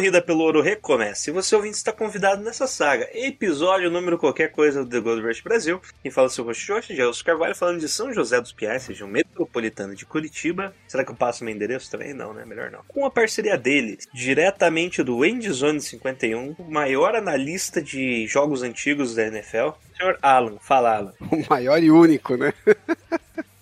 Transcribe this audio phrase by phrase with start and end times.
[0.00, 1.28] Corrida pelo ouro recomeça.
[1.28, 3.06] E você ouvinte está convidado nessa saga.
[3.12, 5.78] Episódio número qualquer coisa do The Gold Rush Brasil.
[6.02, 8.86] Quem fala é o seu host hoje, Gelson Carvalho, falando de São José dos Piais,
[8.86, 10.74] região metropolitana de Curitiba.
[10.88, 12.14] Será que eu passo meu endereço também?
[12.14, 12.46] Não, né?
[12.46, 12.80] Melhor não.
[12.88, 19.14] Com a parceria dele, diretamente do End Zone 51, o maior analista de jogos antigos
[19.14, 20.56] da NFL, senhor Alan.
[20.62, 21.12] Fala, Alan.
[21.30, 22.54] O maior e único, né?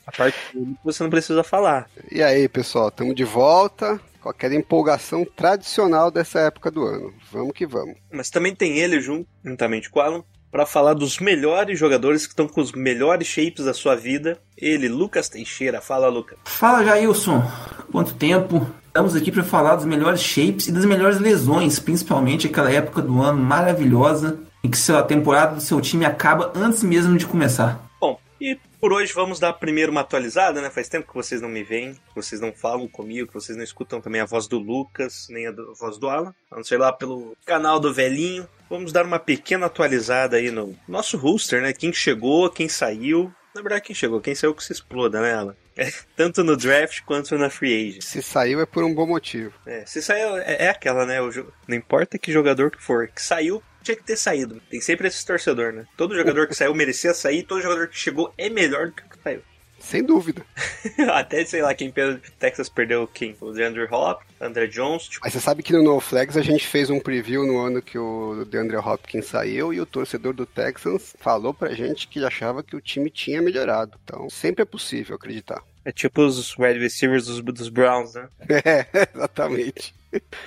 [0.07, 1.91] A parte que você não precisa falar.
[2.13, 7.15] E aí, pessoal, estamos de volta com aquela empolgação tradicional dessa época do ano.
[7.33, 7.97] Vamos que vamos.
[8.13, 12.33] Mas também tem ele junto, juntamente com o Alan, para falar dos melhores jogadores que
[12.33, 14.39] estão com os melhores shapes da sua vida.
[14.57, 15.81] Ele, Lucas Teixeira.
[15.81, 16.39] Fala, Lucas.
[16.45, 17.43] Fala, Jailson.
[17.91, 18.67] Quanto tempo?
[18.87, 23.23] Estamos aqui para falar dos melhores shapes e das melhores lesões, principalmente aquela época do
[23.23, 27.89] ano maravilhosa em que a temporada do seu time acaba antes mesmo de começar.
[28.01, 30.71] Bom, e por hoje vamos dar primeiro uma atualizada, né?
[30.71, 33.65] Faz tempo que vocês não me veem, que vocês não falam comigo, que vocês não
[33.65, 36.35] escutam também a voz do Lucas, nem a, do- a voz do Alan.
[36.51, 38.49] A não ser lá pelo canal do velhinho.
[38.71, 41.73] Vamos dar uma pequena atualizada aí no nosso roster, né?
[41.73, 43.33] Quem chegou, quem saiu.
[43.55, 45.57] Na verdade, quem chegou, quem saiu que se exploda, né, Alan?
[45.77, 48.03] É, tanto no draft quanto na free agent.
[48.03, 49.53] Se saiu é por um bom motivo.
[49.65, 51.19] É, se saiu, é, é aquela, né?
[51.31, 54.61] jo- não importa que jogador que for, que saiu, tinha que ter saído.
[54.71, 55.87] Tem sempre esse torcedor, né?
[55.97, 59.09] Todo jogador que saiu merecia sair, todo jogador que chegou é melhor do que o
[59.09, 59.41] que saiu.
[59.81, 60.45] Sem dúvida.
[61.15, 63.37] Até, sei lá, quem perdeu, Texas perdeu quem?
[63.41, 66.67] O DeAndre Hop, André Jones, tipo, Mas você sabe que no No Flags a gente
[66.67, 71.15] fez um preview no ano que o DeAndre Hopkins saiu e o torcedor do Texans
[71.21, 73.97] falou pra gente que achava que o time tinha melhorado.
[74.03, 75.63] Então, sempre é possível acreditar.
[75.85, 78.29] é tipo os wide receivers dos, dos Browns, né?
[78.65, 79.95] É, exatamente.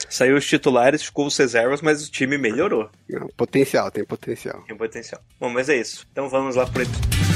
[0.10, 2.90] Saiu os titulares, ficou os reservas, mas o time melhorou.
[3.10, 4.64] Não, potencial, tem potencial.
[4.68, 5.22] Tem potencial.
[5.40, 6.06] Bom, mas é isso.
[6.12, 7.31] Então vamos lá pro episódio.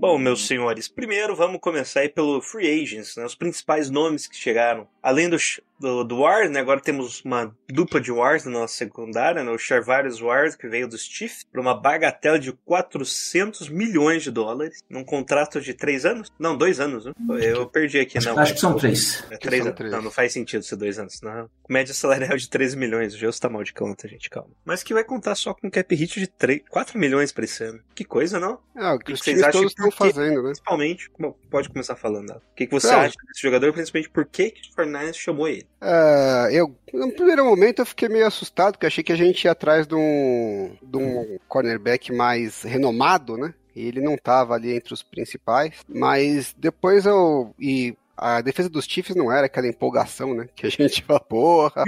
[0.00, 3.24] Bom, meus senhores, primeiro vamos começar aí pelo Free Agents, né?
[3.24, 4.86] Os principais nomes que chegaram.
[5.02, 5.36] Além do,
[5.80, 6.60] do, do Wars, né?
[6.60, 9.50] Agora temos uma dupla de Wars na nossa secundária, né?
[9.50, 14.84] O Charvarius Wars, que veio dos Chiefs, por uma bagatela de 400 milhões de dólares,
[14.88, 16.30] num contrato de três anos?
[16.38, 17.12] Não, dois anos, né?
[17.42, 18.38] Eu perdi aqui, não.
[18.38, 19.24] Acho que são três.
[19.32, 19.76] É três são anos.
[19.78, 19.92] três.
[19.92, 21.20] Não, não faz sentido ser dois anos.
[21.22, 21.50] Não.
[21.68, 23.14] Média salarial de 13 milhões.
[23.14, 24.50] O Gelson tá mal de conta, gente, calma.
[24.64, 27.64] Mas que vai contar só com um cap hit de 3, 4 milhões pra esse
[27.64, 27.80] ano.
[27.96, 28.60] Que coisa, não?
[28.76, 30.48] É, o que que vocês acham que- estão fazendo, né?
[30.50, 32.30] Principalmente, bom, pode começar falando.
[32.30, 35.66] O que, que você acha desse jogador, principalmente por que, que o Fernandes chamou ele?
[35.80, 39.52] É, eu, no primeiro momento eu fiquei meio assustado, porque achei que a gente ia
[39.52, 43.54] atrás de um, de um cornerback mais renomado, né?
[43.74, 45.76] E ele não tava ali entre os principais.
[45.88, 47.54] Mas depois eu.
[47.58, 50.48] E a defesa dos Chiefs não era aquela empolgação, né?
[50.54, 51.84] Que a gente fala, porra,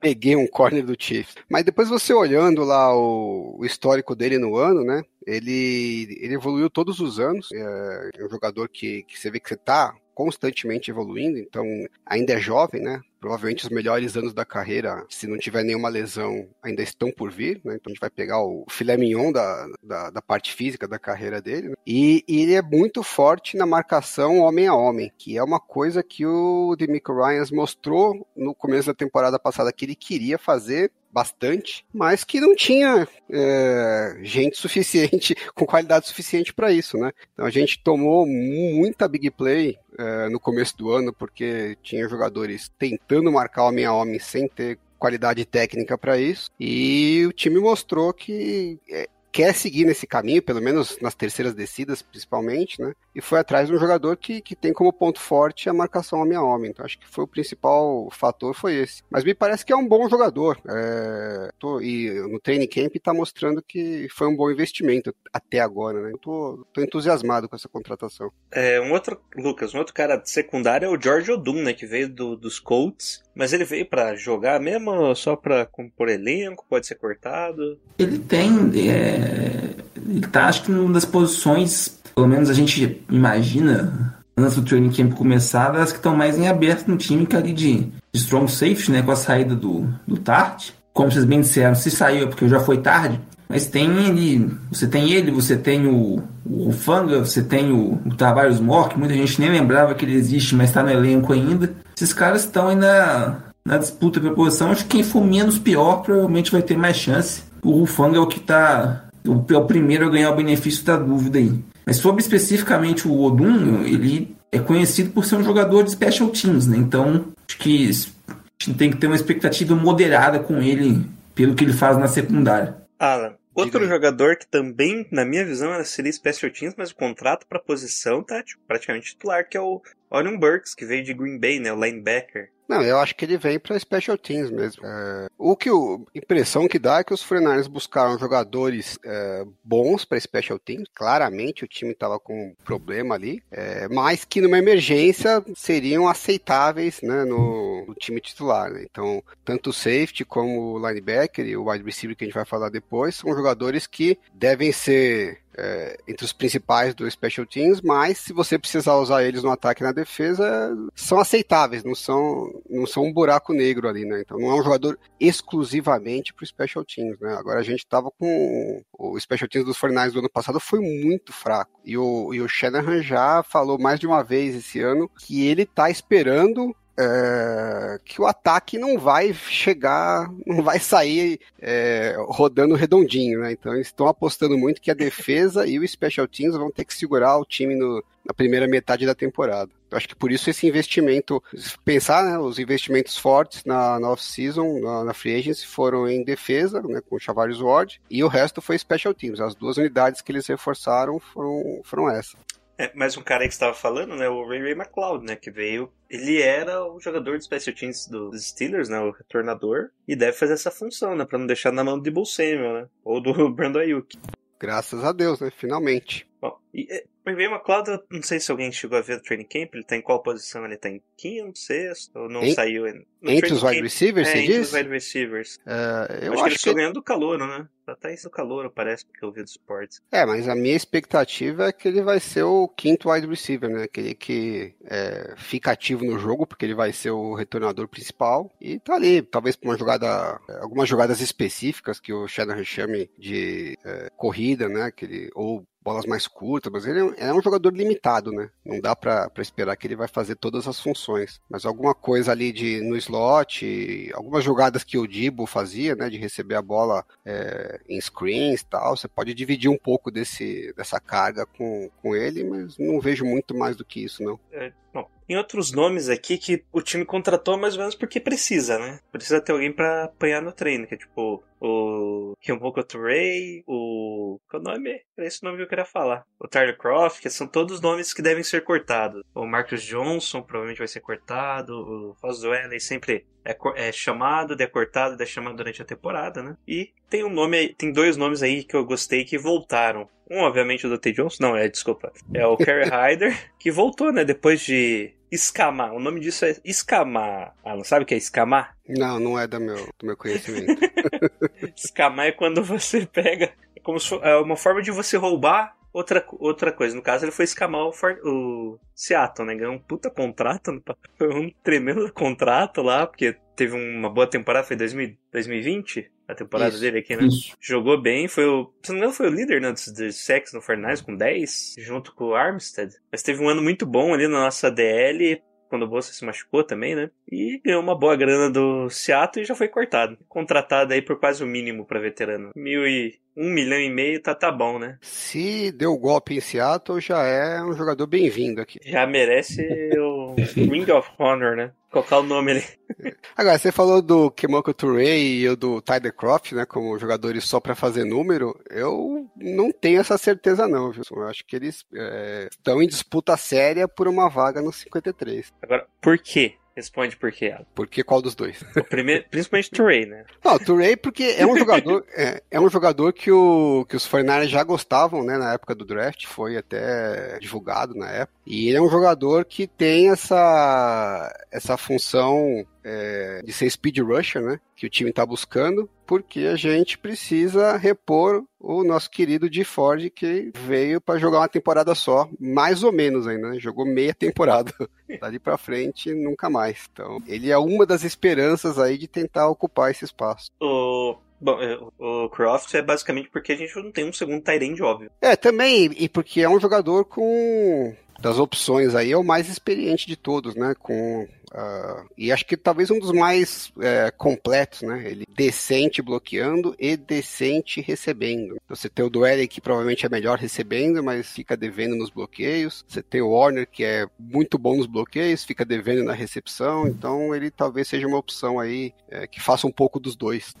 [0.00, 1.36] peguei um corner do Chiefs.
[1.48, 5.02] Mas depois você olhando lá o, o histórico dele no ano, né?
[5.26, 7.48] Ele, ele evoluiu todos os anos.
[7.52, 11.64] É, é um jogador que, que você vê que você tá constantemente evoluindo, então
[12.04, 13.00] ainda é jovem, né?
[13.20, 17.60] Provavelmente os melhores anos da carreira, se não tiver nenhuma lesão, ainda estão por vir,
[17.64, 17.74] né?
[17.74, 21.40] Então a gente vai pegar o filé mignon da, da, da parte física da carreira
[21.42, 21.70] dele.
[21.70, 21.74] né?
[21.86, 26.02] E, e ele é muito forte na marcação homem a homem, que é uma coisa
[26.02, 31.84] que o Demico Ryans mostrou no começo da temporada passada que ele queria fazer bastante,
[31.92, 37.10] mas que não tinha é, gente suficiente, com qualidade suficiente para isso, né?
[37.32, 42.08] Então a gente tomou mu- muita big play é, no começo do ano, porque tinha
[42.08, 47.58] jogadores tentando marcar homem a homem sem ter qualidade técnica para isso, e o time
[47.58, 52.92] mostrou que é, quer seguir nesse caminho, pelo menos nas terceiras descidas, principalmente, né?
[53.14, 56.36] E foi atrás de um jogador que, que tem como ponto forte a marcação homem
[56.36, 56.70] a homem.
[56.70, 59.02] Então acho que foi o principal fator, foi esse.
[59.10, 60.58] Mas me parece que é um bom jogador.
[60.68, 66.00] É, tô- e no training camp tá mostrando que foi um bom investimento até agora,
[66.02, 66.12] né?
[66.12, 68.30] Eu tô, tô entusiasmado com essa contratação.
[68.52, 71.72] É, um outro, Lucas, um outro cara secundário é o George Odum, né?
[71.72, 73.22] Que veio do- dos Colts.
[73.38, 76.66] Mas ele veio pra jogar mesmo só pra compor elenco?
[76.68, 77.78] Pode ser cortado?
[77.96, 78.50] Ele tem.
[78.90, 84.64] é, ele tá, acho que numa das posições, pelo menos a gente imagina, antes do
[84.64, 87.84] training camp começar, das que estão mais em aberto no time, que é ali de,
[88.12, 89.02] de strong safety, né?
[89.02, 90.70] Com a saída do, do Tart.
[90.92, 93.20] Como vocês bem disseram, se saiu é porque já foi tarde.
[93.48, 98.14] Mas tem ele, você tem ele, você tem o, o Fanga, você tem o, o
[98.16, 101.72] Tavares que muita gente nem lembrava que ele existe, mas está no elenco ainda.
[101.98, 104.70] Esses caras estão aí na, na disputa pela posição.
[104.70, 107.42] Acho que quem for menos pior provavelmente vai ter mais chance.
[107.60, 110.96] O Rufanga é o que está o, é o primeiro a ganhar o benefício da
[110.96, 111.58] dúvida aí.
[111.84, 116.68] Mas sobre especificamente o Odum, ele é conhecido por ser um jogador de special teams,
[116.68, 116.76] né?
[116.76, 117.90] Então acho que
[118.28, 121.04] a gente tem que ter uma expectativa moderada com ele
[121.34, 122.76] pelo que ele faz na secundária.
[122.96, 123.32] Alan,
[123.64, 127.58] outro jogador que também, na minha visão, era- seria special teams, mas o contrato pra
[127.58, 131.58] posição tá tipo, praticamente titular, que é o Orion Burks, que veio de Green Bay,
[131.60, 131.72] né?
[131.72, 132.50] O linebacker.
[132.68, 134.84] Não, eu acho que ele vem para special teams mesmo.
[134.84, 140.04] É, o que o impressão que dá é que os 49ers buscaram jogadores é, bons
[140.04, 140.88] para special teams.
[140.94, 147.00] Claramente o time estava com um problema ali, é, mas que numa emergência seriam aceitáveis
[147.00, 148.70] né, no, no time titular.
[148.70, 148.84] né?
[148.84, 152.44] Então, tanto o safety como o linebacker e o wide receiver que a gente vai
[152.44, 158.18] falar depois são jogadores que devem ser é, entre os principais do Special Teams, mas
[158.18, 162.86] se você precisar usar eles no ataque e na defesa, são aceitáveis, não são, não
[162.86, 164.20] são um buraco negro ali, né?
[164.20, 167.34] Então não é um jogador exclusivamente pro Special Teams, né?
[167.34, 171.32] Agora a gente tava com o Special Teams dos 49ers do ano passado foi muito
[171.32, 171.80] fraco.
[171.84, 175.66] E o, e o Shanahan já falou mais de uma vez esse ano que ele
[175.66, 183.40] tá esperando é, que o ataque não vai chegar, não vai sair é, rodando redondinho,
[183.40, 183.52] né?
[183.52, 186.94] Então eles estão apostando muito que a defesa e o Special Teams vão ter que
[186.94, 189.70] segurar o time no- na primeira metade da temporada.
[189.90, 191.42] Eu acho que por isso esse investimento,
[191.82, 196.82] pensar, né, os investimentos fortes na, na off-season, na, na free agency, foram em defesa,
[196.82, 199.40] né, com o Chavarius Ward, e o resto foi Special Teams.
[199.40, 202.36] As duas unidades que eles reforçaram foram, foram essas.
[202.80, 204.28] É, mais um cara aí que você tava falando, né?
[204.28, 205.34] O Ray Ray McLeod, né?
[205.34, 205.92] Que veio.
[206.08, 209.00] Ele era o jogador de special teams do- dos Steelers, né?
[209.00, 209.90] O retornador.
[210.06, 211.24] E deve fazer essa função, né?
[211.24, 212.86] Pra não deixar na mão do Debo Samuel, né?
[213.04, 214.16] Ou do Brandon Ayuk.
[214.60, 215.50] Graças a Deus, né?
[215.56, 216.26] Finalmente.
[216.40, 219.22] Bom, e é, o Ray Ray McLeod, não sei se alguém chegou a ver o
[219.22, 219.74] training camp.
[219.74, 220.64] Ele tá em qual posição?
[220.64, 222.16] Ele tá em quinto, sexto?
[222.16, 222.84] Ou não Em- saiu?
[223.20, 224.68] No Entre os wide camp- receivers, é, você entre diz?
[224.68, 225.58] os wide receivers.
[225.66, 227.68] É, eu acho, que ele acho só que ganhando do calouro, né?
[227.96, 230.00] Tá isso do calouro, parece, porque eu vi dos esportes.
[230.10, 233.84] É, mas a minha expectativa é que ele vai ser o quinto wide receiver, né?
[233.84, 238.50] Aquele que é, fica ativo no jogo, porque ele vai ser o retornador principal.
[238.60, 243.78] E tá ali, talvez pra uma jogada, algumas jogadas específicas que o Shanahan chame de
[243.84, 244.90] é, corrida, né?
[244.90, 248.50] Que ele, ou bolas mais curtas, mas ele é um- é jogador limitado, né?
[248.64, 251.40] Não dá pra esperar que ele vai fazer todas as funções.
[251.48, 256.10] Mas alguma coisa ali de no slot, algumas jogadas que o Dibo fazia, né?
[256.10, 260.72] De receber a bola é, em screens e tal, você pode dividir um pouco desse,
[260.76, 264.38] dessa carga com, com ele, mas não vejo muito mais do que isso, não.
[264.52, 264.72] É,
[265.02, 268.98] bom, tem outros nomes aqui que o time contratou mais ou menos porque precisa, né?
[269.12, 274.38] Precisa ter alguém pra apanhar no treino, que é tipo o Kimboko Ray, o.
[274.48, 275.02] Qual é o nome?
[275.16, 276.24] Era esse o nome que eu queria falar.
[276.38, 279.22] O Tyler Croft, que são todos nomes que devem ser cortados.
[279.34, 281.74] O Marcus Johnson provavelmente vai ser cortado.
[281.74, 286.56] O Ross Dwelly sempre é, é chamado, daí é é chamado durante a temporada, né?
[286.66, 290.08] E tem um nome tem dois nomes aí que eu gostei que voltaram.
[290.30, 291.12] Um, obviamente, o T.
[291.12, 291.36] Johnson.
[291.42, 292.12] Não, é, desculpa.
[292.34, 294.24] É o Kerry Hyder, que voltou, né?
[294.24, 295.92] Depois de escamar.
[295.94, 297.54] O nome disso é escamar.
[297.64, 298.76] Ah, não sabe o que é escamar?
[298.88, 300.80] Não, não é do meu, do meu conhecimento.
[301.76, 303.52] Escamar é quando você pega.
[303.76, 306.96] É como se é uma forma de você roubar outra, outra coisa.
[306.96, 309.54] No caso, ele foi escamar o, For- o Seattle, né?
[309.54, 310.82] Ganhou um puta contrato.
[311.16, 316.70] Foi um tremendo contrato lá, porque teve uma boa temporada, foi 2000, 2020, a temporada
[316.70, 316.80] Isso.
[316.80, 317.24] dele aqui, né?
[317.26, 317.56] Isso.
[317.60, 318.70] Jogou bem, foi o.
[318.82, 321.74] Se não me engano, foi o líder né, dos- de sacks no Fortnite com 10,
[321.78, 322.92] junto com o Armstead.
[323.10, 326.62] Mas teve um ano muito bom ali na nossa DL, quando o Bolsa se machucou
[326.64, 327.10] também, né?
[327.30, 330.16] E ganhou uma boa grana do Seattle e já foi cortado.
[330.28, 332.50] Contratado aí por quase o mínimo pra veterano.
[332.54, 333.18] Mil e.
[333.40, 334.98] Um milhão e meio tá, tá bom, né?
[335.00, 338.80] Se deu golpe em Seattle, já é um jogador bem-vindo aqui.
[338.84, 339.62] Já merece
[340.32, 341.72] o Ring of Honor, né?
[341.90, 342.64] Colocar o nome ali.
[343.36, 347.60] Agora, você falou do Kemoko Touré e o do Tyler Croft, né, como jogadores só
[347.60, 348.58] pra fazer número.
[348.68, 351.02] Eu não tenho essa certeza não, viu?
[351.10, 355.52] Eu acho que eles é, estão em disputa séria por uma vaga no 53.
[355.62, 356.56] Agora, por quê?
[356.78, 357.66] Responde por quê, Alan.
[357.74, 358.62] Por que qual dos dois?
[358.76, 360.24] O primeiro, principalmente Turei, né?
[360.44, 364.08] Não, o Touré porque é um jogador, é, é um jogador que, o, que os
[364.08, 368.37] 49ers já gostavam, né, na época do draft, foi até divulgado na época.
[368.50, 374.42] E ele é um jogador que tem essa, essa função é, de ser speed rusher,
[374.42, 374.58] né?
[374.74, 380.08] Que o time está buscando, porque a gente precisa repor o nosso querido de Ford
[380.08, 383.60] que veio para jogar uma temporada só, mais ou menos ainda, né?
[383.60, 384.72] Jogou meia temporada.
[385.20, 386.88] Dali para frente, nunca mais.
[386.90, 390.50] Então, ele é uma das esperanças aí de tentar ocupar esse espaço.
[390.58, 394.82] O Bom, é, o Croft é basicamente porque a gente não tem um segundo Tyrande,
[394.82, 395.10] óbvio.
[395.20, 397.94] É, também, e porque é um jogador com.
[398.18, 400.74] Das opções aí, é o mais experiente de todos, né?
[400.78, 405.02] Com Uh, e acho que talvez um dos mais é, completos, né?
[405.06, 408.60] Ele decente bloqueando e decente recebendo.
[408.68, 412.84] Você tem o Duelli que provavelmente é melhor recebendo, mas fica devendo nos bloqueios.
[412.86, 416.86] Você tem o Warner que é muito bom nos bloqueios, fica devendo na recepção.
[416.86, 420.54] Então ele talvez seja uma opção aí é, que faça um pouco dos dois.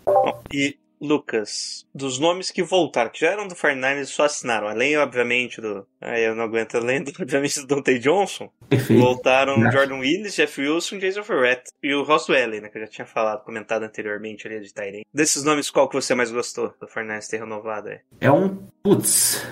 [0.52, 5.60] E Lucas, dos nomes que voltaram, que já eram do 49 só assinaram, além, obviamente,
[5.60, 5.86] do.
[6.00, 9.00] Aí eu não aguento, além, do, obviamente, do Dante Johnson, Perfeito.
[9.00, 9.70] voltaram Não.
[9.70, 13.06] Jordan Willis, Jeff Wilson, Jason Verrett e o Ross Dwelly, né, que eu já tinha
[13.06, 15.06] falado, comentado anteriormente ali de Tyrene.
[15.12, 17.98] Desses nomes, qual que você mais gostou do 49 ter renovado aí?
[18.20, 18.68] É um.
[18.82, 19.44] Putz,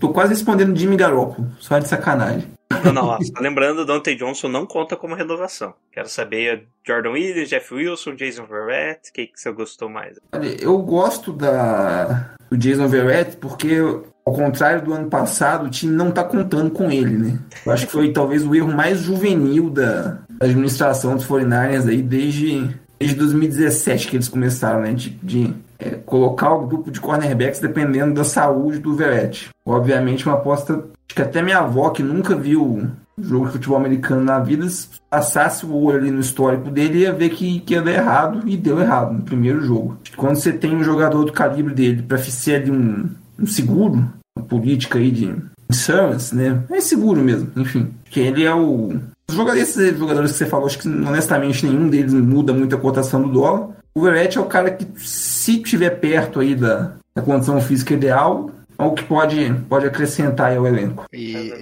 [0.00, 2.55] tô quase respondendo Jimmy Garoppolo, só de sacanagem.
[2.84, 5.74] Não, não, ó, lembrando, Dante Johnson não conta como renovação.
[5.92, 10.18] Quero saber Jordan Williams, Jeff Wilson, Jason Verrett, o que, que você gostou mais?
[10.60, 13.80] Eu gosto da do Jason Verrett porque
[14.26, 17.38] ao contrário do ano passado, o time não tá contando com ele, né?
[17.64, 22.02] Eu acho que foi talvez o erro mais juvenil da, da administração dos 49ers aí
[22.02, 24.92] desde, desde 2017 que eles começaram, né?
[24.92, 29.48] De, de é, colocar o grupo de cornerbacks dependendo da saúde do Verrett.
[29.64, 30.84] Obviamente uma aposta
[31.16, 35.64] que até minha avó, que nunca viu jogo de futebol americano na vida, se passasse
[35.64, 38.78] o olho ali no histórico dele, ia ver que, que ia dar errado e deu
[38.78, 39.96] errado no primeiro jogo.
[40.14, 43.08] Quando você tem um jogador do calibre dele para ser ali um,
[43.38, 44.06] um seguro,
[44.36, 45.34] uma política aí de
[45.70, 46.62] insurance, né?
[46.70, 47.94] É seguro mesmo, enfim.
[48.10, 48.92] Que ele é o.
[49.26, 52.78] Os jogadores, esses jogadores que você falou, acho que honestamente nenhum deles muda muito a
[52.78, 53.70] cotação do dólar.
[53.94, 58.50] O Verrett é o cara que, se tiver perto aí da, da condição física ideal,
[58.78, 61.06] o que pode, pode acrescentar ao elenco.
[61.12, 61.52] E,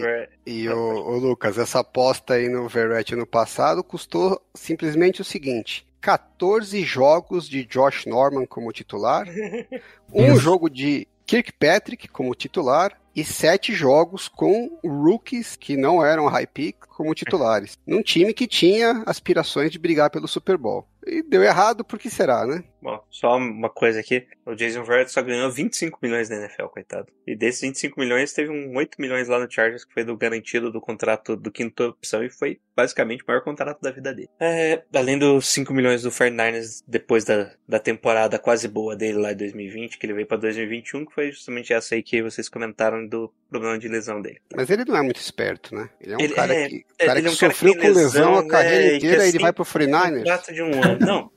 [0.47, 5.87] e o, o, Lucas, essa aposta aí no Verrett no passado custou simplesmente o seguinte:
[6.01, 9.27] 14 jogos de Josh Norman como titular,
[10.13, 16.47] um jogo de Kirkpatrick como titular e sete jogos com rookies que não eram high
[16.47, 20.87] pick como titulares, num time que tinha aspirações de brigar pelo Super Bowl.
[21.07, 22.65] E deu errado, por que será, né?
[22.81, 24.27] Bom, só uma coisa aqui.
[24.47, 27.07] O Jason Verrett só ganhou 25 milhões na NFL, coitado.
[27.27, 30.71] E desses 25 milhões, teve um 8 milhões lá no Chargers, que foi do garantido
[30.71, 34.29] do contrato do quinto opção, e foi basicamente o maior contrato da vida dele.
[34.41, 39.33] É, além dos 5 milhões do 49ers depois da, da temporada quase boa dele lá
[39.33, 43.07] em 2020, que ele veio pra 2021, que foi justamente essa aí que vocês comentaram
[43.07, 44.41] do problema de lesão dele.
[44.55, 45.89] Mas ele não é muito esperto, né?
[46.01, 48.39] Ele é um ele cara é, que, cara que é um sofreu com lesão, lesão
[48.39, 50.19] a carreira né, inteira, e assim, ele vai pro 49ers.
[50.19, 50.99] Contrato de um ano.
[51.01, 51.31] Não,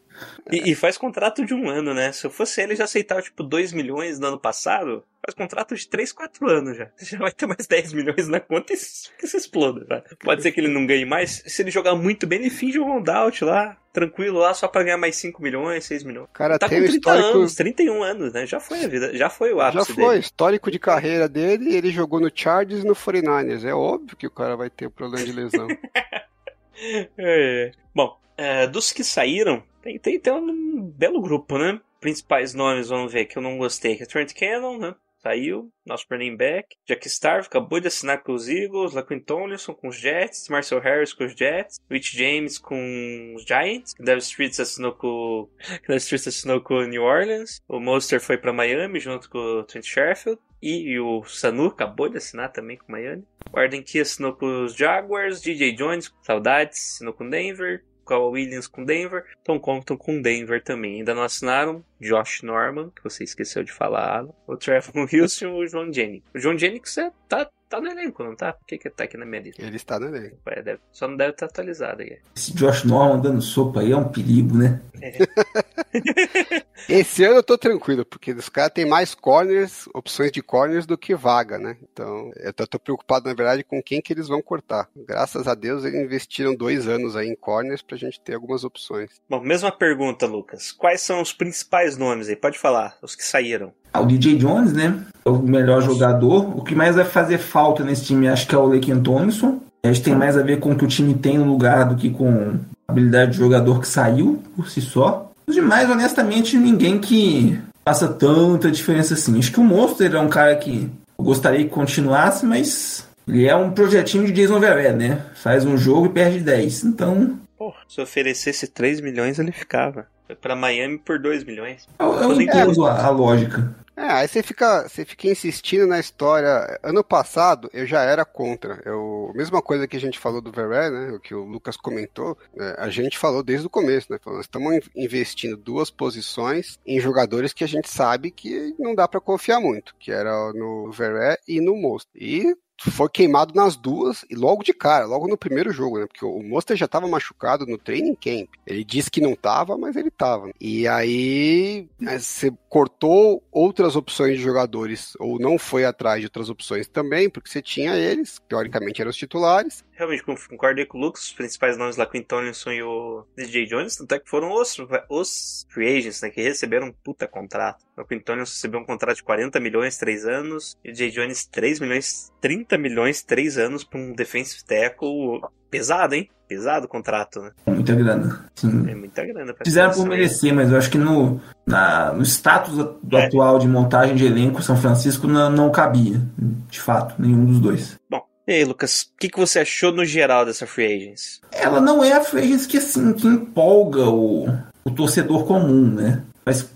[0.51, 2.11] e, e, faz contrato de um ano, né?
[2.11, 5.03] Se eu fosse ele, já aceitava, tipo, 2 milhões no ano passado.
[5.25, 6.89] Faz contrato de 3, 4 anos já.
[7.01, 10.03] Já vai ter mais 10 milhões na conta e que se exploda, tá?
[10.23, 11.43] Pode ser que ele não ganhe mais.
[11.45, 14.97] Se ele jogar muito bem, ele finge um holdout lá, tranquilo lá, só pra ganhar
[14.97, 16.29] mais 5 milhões, 6 milhões.
[16.33, 17.37] Cara, tá tem com 30 histórico...
[17.37, 18.45] anos, 31 anos, né?
[18.45, 20.19] Já foi a vida, já foi o ápice Já foi, dele.
[20.19, 23.65] histórico de carreira dele, ele jogou no Chargers e no 49ers.
[23.65, 25.67] É óbvio que o cara vai ter problema de lesão.
[27.17, 27.71] é.
[27.93, 29.63] Bom, é, dos que saíram,
[29.99, 31.79] tem, tem, um belo grupo, né?
[31.99, 33.95] Principais nomes, vamos ver, que eu não gostei.
[33.95, 34.95] Que é Trent Cannon, né?
[35.19, 36.75] Saiu, nosso running back.
[36.85, 38.93] Jack Starve acabou de assinar com os Eagles.
[38.93, 40.47] Laquin Tomlinson com os Jets.
[40.47, 41.79] Marcel Harris com os Jets.
[41.89, 43.93] Rich James com os Giants.
[43.99, 45.49] Dev Streets assinou com...
[45.87, 47.61] Dev Streets assinou com New Orleans.
[47.67, 50.39] O Monster foi para Miami junto com o Trent Sherfield.
[50.61, 53.23] E, o Sanu acabou de assinar também com o Miami.
[53.51, 55.41] O Key assinou com os Jaguars.
[55.41, 57.83] DJ Jones, saudades, assinou com Denver.
[58.07, 60.97] Kyle Williams com Denver, Tom Compton com Denver também.
[60.97, 65.67] Ainda não assinaram Josh Norman, que você esqueceu de falar, o Trevor Wilson e o
[65.67, 66.23] John Jennings.
[66.33, 68.53] O John Jennings é, tá, tá no elenco, não tá?
[68.53, 69.61] Por que, que tá aqui na minha lista?
[69.61, 70.37] Ele está no elenco.
[70.47, 72.17] É, deve, só não deve estar atualizado aí.
[72.35, 74.81] Esse Josh Norman dando sopa aí é um perigo, né?
[75.01, 75.17] É.
[76.89, 80.97] Esse ano eu tô tranquilo, porque os caras têm mais corners, opções de corners do
[80.97, 81.77] que vaga, né?
[81.83, 84.87] Então, eu tô, tô, preocupado, na verdade, com quem que eles vão cortar.
[84.95, 89.09] Graças a Deus, eles investiram dois anos aí em corners pra gente ter algumas opções.
[89.29, 90.71] Bom, mesma pergunta, Lucas.
[90.71, 92.35] Quais são os principais nomes aí?
[92.35, 93.73] Pode falar, os que saíram.
[93.93, 94.93] Ah, o DJ Jones, né?
[95.25, 96.57] É o melhor jogador.
[96.57, 99.59] O que mais vai fazer falta nesse time, acho que é o Laken Thompson.
[99.83, 101.95] Acho que tem mais a ver com o que o time tem no lugar do
[101.95, 105.31] que com a habilidade de jogador que saiu por si só.
[105.47, 109.39] Os demais, honestamente, ninguém que faça tanta diferença assim.
[109.39, 113.55] Acho que o Monster é um cara que eu gostaria que continuasse, mas Ele é
[113.55, 115.21] um projetinho de Jason Verrett, né?
[115.35, 116.83] Faz um jogo e perde 10.
[116.83, 120.05] Então, Porra, se oferecesse 3 milhões, ele ficava.
[120.27, 121.87] Foi pra Miami por 2 milhões.
[121.97, 123.73] eu, eu nem entendo a, a lógica.
[123.95, 126.79] É, aí você fica, você fica insistindo na história.
[126.83, 128.79] Ano passado eu já era contra.
[128.85, 131.11] Eu, mesma coisa que a gente falou do Veré, né?
[131.13, 134.19] O que o Lucas comentou, é, a gente falou desde o começo, né?
[134.23, 138.93] Falou, nós estamos in- investindo duas posições em jogadores que a gente sabe que não
[138.93, 142.07] dá pra confiar muito, que era no Veré e no Most.
[142.13, 146.05] E foi queimado nas duas e logo de cara, logo no primeiro jogo, né?
[146.05, 148.49] Porque o Monster já estava machucado no training camp.
[148.65, 150.51] Ele disse que não tava, mas ele tava.
[150.59, 156.49] E aí eh, você cortou outras opções de jogadores ou não foi atrás de outras
[156.49, 159.83] opções também, porque você tinha eles, teoricamente eram os titulares.
[159.97, 163.65] Realmente, con- concordei com o Lucas, os principais nomes lá, Quinn Tomlinson e o DJ
[163.65, 164.77] Jones, tanto é que foram os,
[165.09, 167.83] os free agents, né, que receberam um puta contrato.
[167.97, 171.45] O Quinn Tomlinson recebeu um contrato de 40 milhões, 3 anos, e o DJ Jones
[171.47, 176.29] 3 milhões, 30 milhões, 3 anos pra um defensive tackle pesado, hein?
[176.47, 177.51] Pesado o contrato, né?
[177.65, 178.49] É muita grana.
[178.55, 178.89] Sim.
[178.89, 182.73] É muita grana Fizeram por merecer, mas eu acho que no, na- no status
[183.03, 183.25] do É.
[183.25, 186.21] atual de montagem de elenco, São Francisco não, não cabia.
[186.69, 187.99] De fato, nenhum dos dois.
[188.09, 191.41] Bom, e aí, Lucas, o que, que você achou no geral dessa free agents?
[191.51, 194.47] Ela não é a free agents que, assim, que empolga o,
[194.85, 196.23] o torcedor comum, né?
[196.45, 196.69] Mas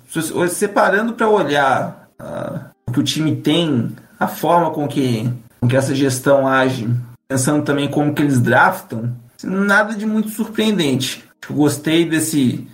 [0.50, 5.78] separando para olhar ah, o que o time tem, a forma com que, com que
[5.78, 6.90] essa gestão age,
[7.28, 11.24] pensando também como que eles draftam, nada de muito surpreendente.
[11.50, 12.68] Eu gostei desse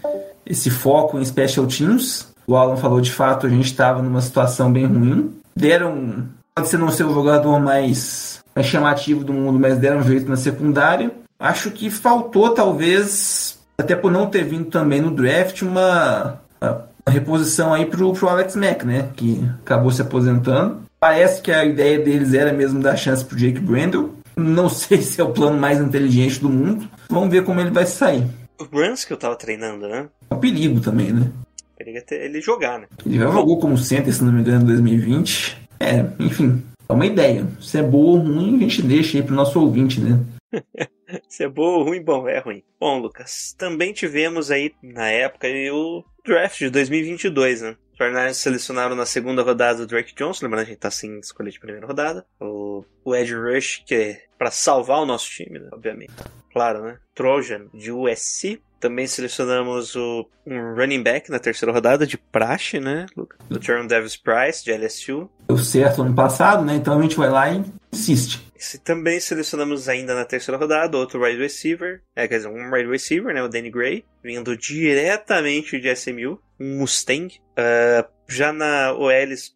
[0.50, 2.27] esse foco em special teams.
[2.48, 5.36] O Alan falou de fato, a gente estava numa situação bem ruim.
[5.56, 6.25] Deram,
[6.57, 10.27] pode ser não ser o jogador mais, mais chamativo do mundo, mas deram um jeito
[10.27, 11.11] na secundária.
[11.39, 17.75] Acho que faltou, talvez, até por não ter vindo também no draft, uma, uma reposição
[17.75, 19.09] aí pro, pro Alex Mack, né?
[19.15, 20.81] Que acabou se aposentando.
[20.99, 24.15] Parece que a ideia deles era mesmo dar chance pro Jake Brandel.
[24.35, 26.89] Não sei se é o plano mais inteligente do mundo.
[27.07, 28.25] Vamos ver como ele vai sair.
[28.59, 30.07] O Bruns que eu tava treinando, né?
[30.31, 31.29] É um perigo também, né?
[31.77, 32.87] Queria ter ele jogar, né?
[33.05, 35.67] Ele já jogou como center, se não me engano, em 2020.
[35.79, 37.48] É, enfim, é uma ideia.
[37.59, 40.20] Se é boa ou ruim, a gente deixa aí pro nosso ouvinte, né?
[41.29, 42.63] Se é bom ou ruim, bom, é ruim.
[42.79, 47.77] Bom, Lucas, também tivemos aí, na época, o draft de 2022, né?
[47.94, 51.20] Os 49ers selecionaram na segunda rodada o Drake Johnson, lembrando que a gente tá sem
[51.20, 52.25] escolher de primeira rodada.
[52.40, 55.70] O, o Ed Rush, que é pra salvar o nosso time, né?
[55.72, 56.11] Obviamente.
[56.51, 57.00] Claro, né?
[57.16, 58.61] Trojan, de USC.
[58.79, 63.40] Também selecionamos o, um running back na terceira rodada, de praxe, né, Lucas?
[63.50, 65.29] O Jerome Davis Price, de LSU.
[65.48, 66.75] Deu certo ano passado, né?
[66.75, 68.46] Então a gente vai lá e insiste.
[68.83, 73.33] Também selecionamos ainda na terceira rodada outro wide receiver, é, quer dizer, um wide receiver,
[73.33, 77.40] né, o Danny Gray, vindo diretamente de SMU, um Mustang.
[77.55, 79.11] Ah, já na OL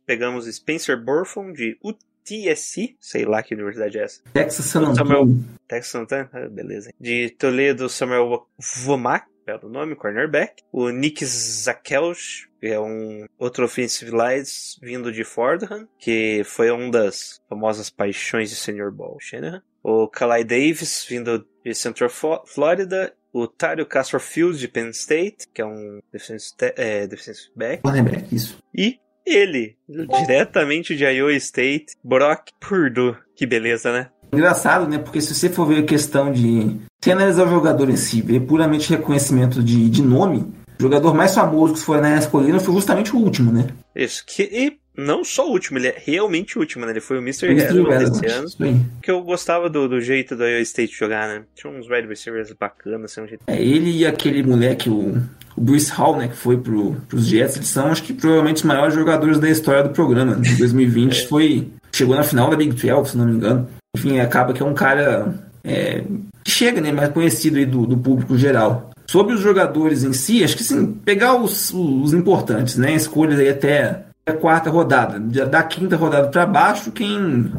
[0.05, 1.77] pegamos Spencer Burford de
[2.21, 4.21] UTSC, sei lá que universidade é essa.
[4.33, 5.43] Texas San Antonio.
[5.67, 6.91] Texas Santana, ah, beleza.
[6.99, 8.47] De Toledo, Samuel
[8.85, 10.63] Vomack, belo nome, cornerback.
[10.71, 14.43] O Nick Zakelj, que é um outro offensive line
[14.81, 19.63] vindo de Fordham, que foi uma das famosas paixões de Senior Ball Shanahan.
[19.83, 22.09] O Kalai Davis, vindo de Central
[22.45, 23.13] Florida.
[23.33, 27.81] O Tário Castro Fields, de Penn State, que é um defensive, é, defensive back.
[27.81, 28.57] Cornerback, isso.
[28.75, 33.15] E ele, diretamente de Iowa State, Brock Purdue.
[33.35, 34.09] Que beleza, né?
[34.33, 34.97] Engraçado, né?
[34.97, 36.77] Porque se você for ver a questão de.
[37.03, 40.45] Se analisar o jogador em si, ver puramente reconhecimento de, de nome,
[40.79, 43.67] o jogador mais famoso que os Foreigners escolheram foi justamente o último, né?
[43.95, 46.91] Isso, que, e não só o último, ele é realmente o último, né?
[46.91, 47.47] Ele foi o Mr.
[47.47, 48.85] Eles Relevant tiveram, desse ano.
[49.01, 51.43] Que eu gostava do, do jeito do Iowa State jogar, né?
[51.55, 53.43] Tinha uns wide receivers bacanas, assim, um jeito...
[53.47, 55.17] É, ele e aquele moleque, o,
[55.55, 58.63] o Bruce Hall, né, que foi pro, pros Jets, eles são, acho que, provavelmente os
[58.63, 60.33] maiores jogadores da história do programa.
[60.45, 61.69] Em 2020 foi.
[61.93, 63.67] Chegou na final da Big 12, se não me engano.
[63.95, 66.03] Enfim, acaba que é um cara é,
[66.43, 68.89] que chega, né, mais conhecido aí do, do público geral.
[69.07, 72.93] Sobre os jogadores em si, acho que sim, pegar os, os importantes, né?
[72.95, 75.19] Escolhas aí até a quarta rodada.
[75.19, 77.51] Da quinta rodada para baixo, quem,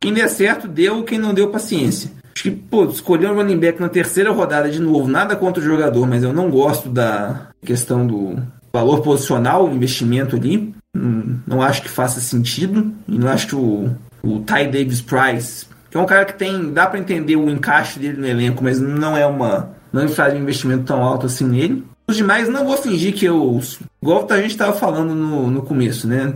[0.00, 2.10] quem der certo, deu, quem não deu, paciência.
[2.34, 5.66] Acho que, pô, escolher um running back na terceira rodada de novo, nada contra o
[5.66, 8.36] jogador, mas eu não gosto da questão do
[8.72, 10.74] valor posicional, investimento ali.
[10.96, 12.92] Hum, Não acho que faça sentido.
[13.06, 13.90] E não acho que o,
[14.22, 16.72] o Ty Davis Price, que é um cara que tem.
[16.72, 19.70] dá pra entender o encaixe dele no elenco, mas não é uma.
[19.92, 21.84] não faz um investimento tão alto assim nele.
[22.16, 23.60] Demais, não vou fingir que eu.
[24.02, 26.34] Igual a gente tava falando no, no começo, né?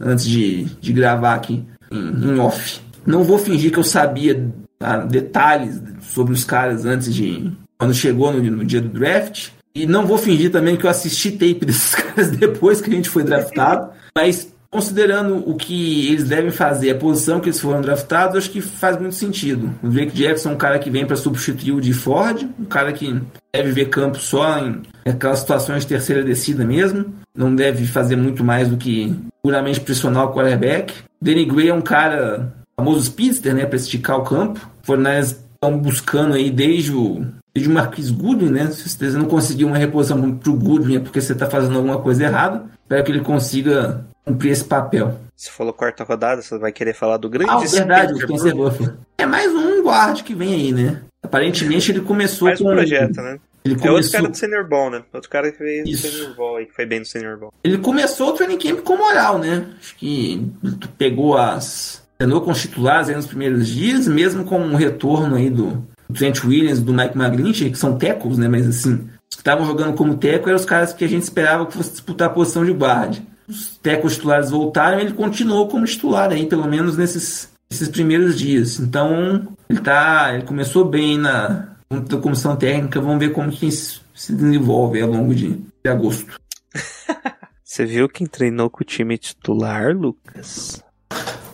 [0.00, 2.80] Antes de, de gravar aqui em, em off.
[3.06, 7.52] Não vou fingir que eu sabia tá, detalhes sobre os caras antes de.
[7.78, 9.50] quando chegou no, no dia do draft.
[9.74, 13.08] E não vou fingir também que eu assisti tape desses caras depois que a gente
[13.08, 13.90] foi draftado.
[14.16, 18.60] Mas considerando o que eles devem fazer, a posição que eles foram draftados, acho que
[18.60, 19.70] faz muito sentido.
[19.82, 22.92] O Drake Jackson é um cara que vem para substituir o de Ford, um cara
[22.92, 23.20] que
[23.54, 28.42] deve ver campo só em aquelas situações de terceira descida mesmo, não deve fazer muito
[28.42, 30.94] mais do que puramente pressionar o quarterback.
[31.20, 34.60] Danny Gray é um cara famoso speedster, né, para esticar o campo.
[34.82, 37.26] Fornés estão buscando aí desde o
[37.64, 38.66] o Marquis Goodwin, né?
[38.66, 41.98] Se você não conseguir uma reposição para o Goodwin é porque você está fazendo alguma
[41.98, 42.64] coisa errada.
[42.82, 45.18] Espero que ele consiga cumprir esse papel.
[45.36, 48.56] Você falou quarta rodada, você vai querer falar do grande Ah, verdade, o Spencer Spencer?
[48.56, 48.98] Buffalo.
[49.18, 51.00] É mais um guarde que vem aí, né?
[51.22, 52.70] Aparentemente ele começou Mais um com...
[52.72, 53.38] projeto, né?
[53.64, 54.12] Ele É outro começou...
[54.12, 55.02] cara do Senior Ball, né?
[55.12, 56.08] Outro cara que veio do Isso.
[56.08, 57.52] Senior Ball aí, que foi bem no Senior Ball.
[57.62, 59.66] Ele começou o training camp com moral, né?
[59.80, 60.50] Acho que
[60.98, 62.04] pegou as.
[62.18, 66.14] Treinou com os titulares aí nos primeiros dias, mesmo com um retorno aí do, do
[66.14, 68.48] Trent Williams, do Mike McGlinchey, que são tecos, né?
[68.48, 71.66] Mas assim, os que estavam jogando como teco eram os caras que a gente esperava
[71.66, 73.18] que fosse disputar a posição de guard.
[73.48, 78.38] Os tecos titulares voltaram e ele continuou como titular aí, pelo menos nesses, nesses primeiros
[78.38, 78.80] dias.
[78.80, 80.34] Então, ele tá.
[80.34, 85.34] Ele começou bem na, da comissão técnica, vamos ver como que se desenvolve ao longo
[85.34, 85.50] de,
[85.84, 86.38] de agosto.
[87.62, 90.82] Você viu quem treinou com o time titular, Lucas?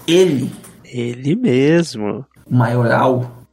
[0.07, 0.51] Ele,
[0.85, 2.25] Ele mesmo.
[2.47, 3.45] o maioral,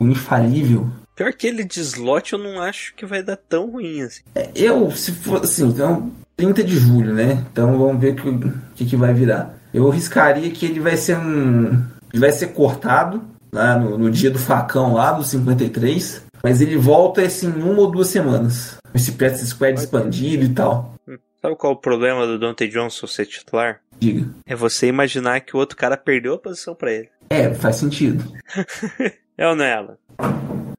[0.00, 0.88] o infalível.
[1.14, 4.22] Pior que ele de slot, eu não acho que vai dar tão ruim assim.
[4.54, 7.44] Eu, se for assim, então, 30 de julho, né?
[7.52, 9.54] Então vamos ver o que, que, que vai virar.
[9.72, 11.82] Eu arriscaria que ele vai ser um.
[12.12, 13.22] Ele vai ser cortado
[13.52, 16.22] lá no, no dia do facão lá, do 53.
[16.42, 18.76] Mas ele volta assim em uma ou duas semanas.
[18.94, 20.94] Esse practice squad expandido e tal.
[21.40, 23.80] Sabe qual é o problema do Dante Johnson ser titular?
[23.98, 24.28] Diga.
[24.46, 27.08] É você imaginar que o outro cara perdeu a posição pra ele.
[27.30, 28.24] É, faz sentido.
[29.38, 29.96] É ou não é, Alan?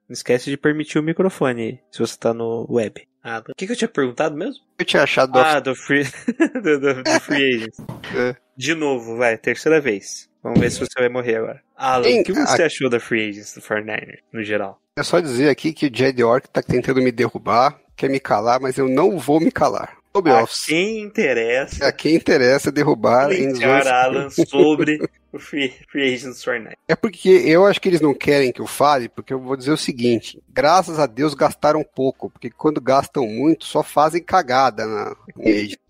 [0.07, 3.01] Não esquece de permitir o microfone se você tá no web.
[3.23, 4.61] Ah, o que, que eu tinha perguntado mesmo?
[4.77, 6.03] Eu tinha achado Ah, do Free,
[6.61, 7.77] do, do- do free Agents.
[8.15, 8.35] É.
[8.55, 10.29] De novo, vai, terceira vez.
[10.43, 11.61] Vamos ver se você vai morrer agora.
[11.75, 14.79] Alan, o que você a- achou da Free Agents do 49ers, no geral?
[14.97, 18.59] É só dizer aqui que o Jed Ork tá tentando me derrubar, quer me calar,
[18.59, 19.97] mas eu não vou me calar.
[20.15, 20.65] Sobre A office.
[20.65, 24.99] quem interessa A quem interessa derrubar em Alan sobre
[25.31, 26.73] o Free, free Agents 49ers.
[26.87, 29.71] É porque eu acho que eles não querem que eu fale, porque eu vou dizer
[29.71, 35.15] o seguinte: graças a Deus gastaram pouco, porque quando gastam muito só fazem cagada na.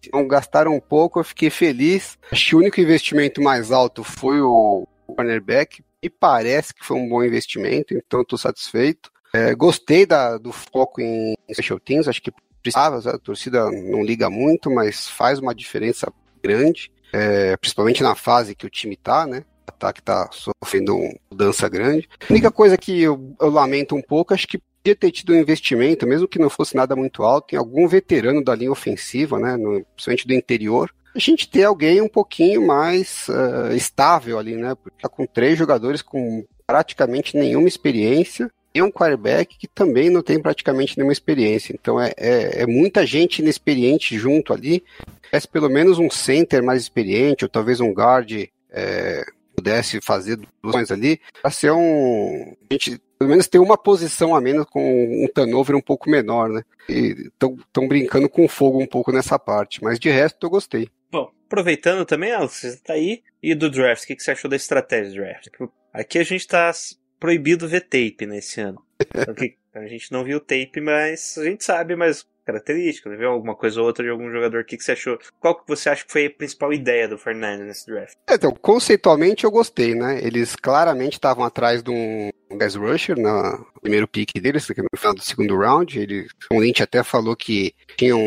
[0.08, 2.18] Então gastaram pouco, eu fiquei feliz.
[2.32, 7.10] Acho que o único investimento mais alto foi o cornerback, e parece que foi um
[7.10, 9.12] bom investimento, então estou satisfeito.
[9.34, 12.32] É, gostei da- do foco em special teams, acho que
[12.64, 18.56] precisava, a torcida não liga muito, mas faz uma diferença grande, é, principalmente na fase
[18.56, 19.44] que o time tá, né?
[19.68, 22.10] O ataque tá sofrendo uma mudança grande.
[22.30, 25.38] A única coisa que eu, eu lamento um pouco, acho que podia ter tido um
[25.38, 29.56] investimento, mesmo que não fosse nada muito alto, em algum veterano da linha ofensiva, né?
[29.56, 30.94] No, principalmente do interior.
[31.16, 34.74] A gente ter alguém um pouquinho mais eh, estável ali, né?
[34.76, 40.22] Porque tá com três jogadores com praticamente nenhuma experiência e um quarterback que também não
[40.24, 41.74] tem praticamente nenhuma experiência.
[41.74, 44.84] Então é, é, é muita gente inexperiente junto ali.
[45.24, 48.32] Tivesse pelo menos um center mais experiente, ou talvez um guard
[48.72, 49.24] é,
[49.56, 52.56] pudesse fazer duas ali, para ser um.
[52.70, 56.50] A gente pelo menos ter uma posição a menos com um turnover um pouco menor,
[56.50, 56.62] né?
[56.90, 59.82] E estão brincando com fogo um pouco nessa parte.
[59.84, 60.90] Mas de resto eu gostei.
[61.10, 63.24] Bom, aproveitando também, Alex, você tá aí.
[63.42, 65.48] E do draft, o que, que você achou da estratégia do draft?
[65.94, 68.84] Aqui a gente tá s- proibido ver tape nesse ano.
[69.16, 73.56] Então, que- a gente não viu tape, mas a gente sabe mais características, viu alguma
[73.56, 74.62] coisa ou outra de algum jogador.
[74.62, 75.18] O que, que você achou?
[75.40, 78.16] Qual que você acha que foi a principal ideia do 49ers nesse draft?
[78.30, 80.20] É, Então, conceitualmente eu gostei, né?
[80.22, 85.22] Eles claramente estavam atrás de um Gas Rusher no primeiro pick deles, no final do
[85.24, 85.98] segundo round.
[86.00, 88.20] Ele, o Lynch até falou que tinham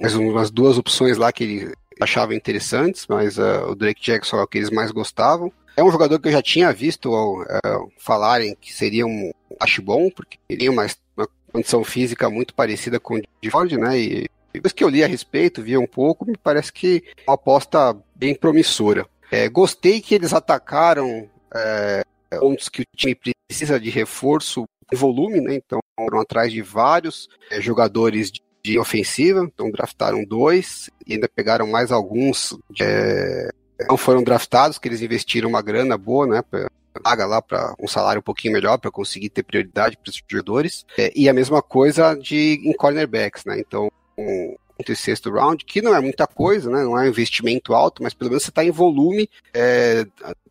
[0.00, 4.42] mais umas duas opções lá que ele achava interessantes, mas ah, o Drake Jackson é
[4.42, 5.52] o que eles mais gostavam.
[5.76, 7.14] É um jogador que eu já tinha visto
[7.48, 10.86] ah, falarem que seria um acho bom, porque ele tem uma,
[11.16, 13.98] uma condição física muito parecida com o de Ford, né?
[13.98, 17.34] E depois que eu li a respeito, vi um pouco, me parece que é uma
[17.34, 19.06] aposta bem promissora.
[19.30, 22.02] É, gostei que eles atacaram é,
[22.38, 25.54] pontos que o time precisa de reforço em volume, né?
[25.54, 31.28] Então foram atrás de vários é, jogadores de, de ofensiva, então draftaram dois e ainda
[31.28, 33.50] pegaram mais alguns é,
[33.88, 36.42] não foram draftados, que eles investiram uma grana boa, né?
[36.42, 36.68] Pra,
[37.02, 40.86] paga lá para um salário um pouquinho melhor para conseguir ter prioridade para os jogadores.
[40.96, 43.58] É, e a mesma coisa de em cornerbacks, né?
[43.58, 46.82] Então, um quinto round, que não é muita coisa, né?
[46.82, 50.06] Não é um investimento alto, mas pelo menos você está em volume, é,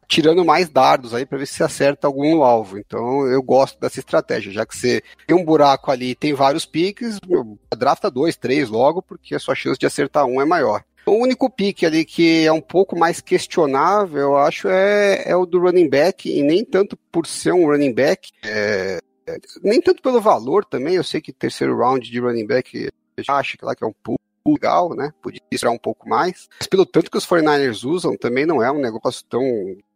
[0.07, 2.77] tirando mais dardos aí para ver se você acerta algum alvo.
[2.77, 7.19] Então, eu gosto dessa estratégia, já que você tem um buraco ali, tem vários piques,
[7.75, 10.83] drafta dois, três logo, porque a sua chance de acertar um é maior.
[11.05, 15.45] O único pique ali que é um pouco mais questionável, eu acho, é, é o
[15.45, 20.01] do running back, e nem tanto por ser um running back, é, é, nem tanto
[20.01, 20.95] pelo valor também.
[20.95, 23.93] Eu sei que terceiro round de running back, eu acho que lá que é um
[24.03, 25.11] pouco legal, né?
[25.21, 26.47] Podia esperar um pouco mais.
[26.59, 29.41] Mas pelo tanto que os 49ers usam, também não é um negócio tão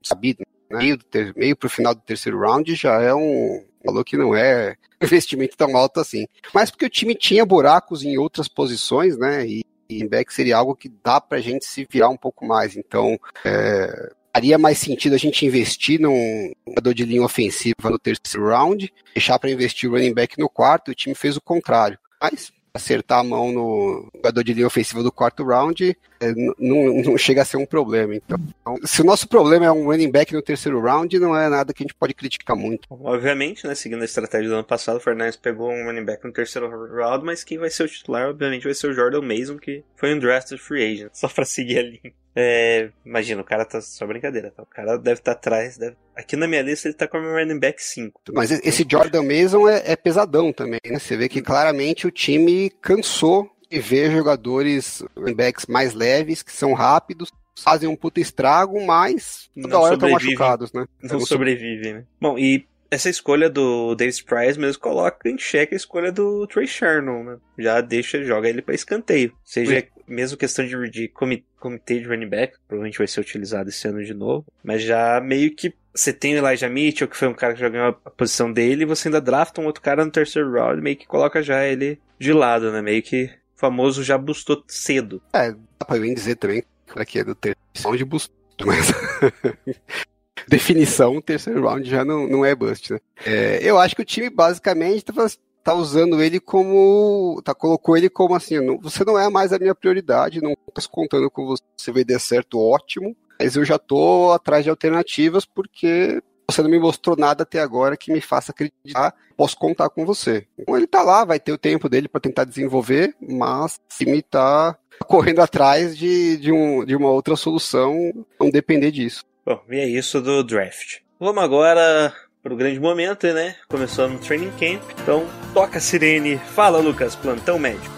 [0.01, 0.43] sabido.
[0.69, 0.79] Né?
[0.79, 4.75] Meio, ter, meio pro final do terceiro round já é um valor que não é
[5.01, 6.27] investimento tão alto assim.
[6.53, 9.45] Mas porque o time tinha buracos em outras posições, né?
[9.45, 12.77] E, e back seria algo que dá pra gente se virar um pouco mais.
[12.77, 18.47] Então, é, faria mais sentido a gente investir num jogador de linha ofensiva no terceiro
[18.47, 21.97] round, deixar para investir o running back no quarto, o time fez o contrário.
[22.21, 27.41] Mas acertar a mão no jogador de linha ofensiva do quarto round, é, não, chega
[27.41, 28.15] a ser um problema.
[28.15, 28.37] Então,
[28.83, 31.83] se o nosso problema é um running back no terceiro round, não é nada que
[31.83, 32.87] a gente pode criticar muito.
[32.89, 36.33] Obviamente, né, seguindo a estratégia do ano passado, o Fernandes pegou um running back no
[36.33, 39.83] terceiro round, mas quem vai ser o titular, obviamente, vai ser o Jordan Mason, que
[39.95, 42.13] foi um drafted free agent, só pra seguir a linha.
[42.35, 44.63] É, imagina, o cara tá só brincadeira, tá?
[44.63, 45.77] O cara deve estar tá atrás.
[45.77, 45.95] Deve...
[46.15, 48.21] Aqui na minha lista ele tá como running back 5.
[48.33, 50.99] Mas esse Jordan Mason é, é pesadão também, né?
[50.99, 56.51] Você vê que claramente o time cansou de ver jogadores running backs mais leves, que
[56.51, 60.85] são rápidos, fazem um puta estrago, mas toda não hora estão machucados, né?
[61.01, 62.03] Não, não sobrevivem, né?
[62.19, 66.67] Bom, e essa escolha do Davis Price mesmo coloca em xeque a escolha do Trey
[66.67, 67.37] Sherman, né?
[67.57, 69.33] Já deixa, joga ele para escanteio.
[69.43, 74.03] Seja mesmo questão de, de comitê de running back, provavelmente vai ser utilizado esse ano
[74.03, 77.53] de novo, mas já meio que você tem o Elijah Mitchell, que foi um cara
[77.53, 80.51] que já ganhou a posição dele, e você ainda drafta um outro cara no terceiro
[80.51, 82.81] round, meio que coloca já ele de lado, né?
[82.81, 83.25] Meio que
[83.55, 85.21] o famoso já bustou cedo.
[85.33, 86.63] É, dá pra bem dizer também
[87.05, 88.87] que é do terceiro round bustou, mas
[90.49, 92.99] definição, o terceiro round já não, não é bust, né?
[93.25, 95.27] É, eu acho que o time basicamente tá,
[95.63, 97.41] tá usando ele como.
[97.43, 100.81] tá colocou ele como assim, não, você não é mais a minha prioridade, não tô
[100.89, 105.45] contando com você, se vai dar certo, ótimo, mas eu já tô atrás de alternativas
[105.45, 110.05] porque você não me mostrou nada até agora que me faça acreditar, posso contar com
[110.05, 110.47] você.
[110.57, 114.21] Então ele tá lá, vai ter o tempo dele para tentar desenvolver, mas o time
[114.23, 117.95] tá correndo atrás de, de, um, de uma outra solução,
[118.39, 119.23] não depender disso.
[119.49, 120.99] Bom, e é isso do draft.
[121.19, 123.55] Vamos agora pro grande momento, né?
[123.67, 124.83] Começando no training camp.
[125.01, 126.37] Então, toca a sirene.
[126.37, 127.91] Fala, Lucas, plantão médico.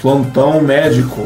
[0.00, 1.22] Plantão médico.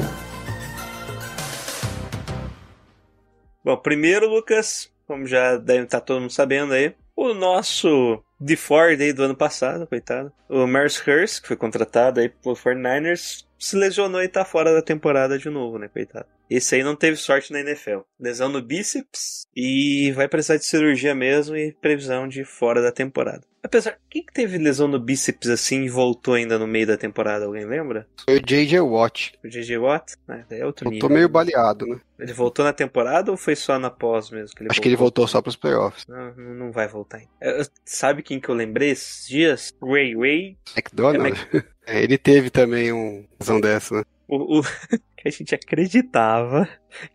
[3.63, 9.01] Bom, primeiro, Lucas, como já deve estar todo mundo sabendo aí, o nosso de Ford
[9.01, 10.33] aí do ano passado, coitado.
[10.49, 14.83] O Mars Hurst, que foi contratado aí pelo 49ers, se lesionou e tá fora da
[14.83, 16.27] temporada de novo, né, coitado.
[16.49, 18.01] Esse aí não teve sorte na NFL.
[18.19, 23.48] Lesão no bíceps e vai precisar de cirurgia mesmo e previsão de fora da temporada.
[23.63, 27.45] Apesar, quem que teve lesão no bíceps assim e voltou ainda no meio da temporada?
[27.45, 28.07] Alguém lembra?
[28.25, 28.81] Foi o J.J.
[28.81, 29.33] Watt.
[29.45, 29.79] O J.J.
[29.79, 30.15] Watt?
[30.29, 31.11] É, é outro voltou nível.
[31.11, 32.01] meio baleado, né?
[32.19, 34.57] Ele voltou na temporada ou foi só na pós mesmo?
[34.57, 34.83] Que Acho voltou?
[34.83, 36.07] que ele voltou só pros playoffs.
[36.07, 37.31] Não, não vai voltar ainda.
[37.41, 39.75] É, sabe quem que eu lembrei esses dias?
[39.83, 40.57] Ray Ray.
[40.77, 41.17] McDonald?
[41.17, 41.67] É, Mac...
[41.87, 44.05] é, ele teve também um lesão dessa, né?
[44.29, 44.63] O, o,
[45.19, 46.69] que a gente acreditava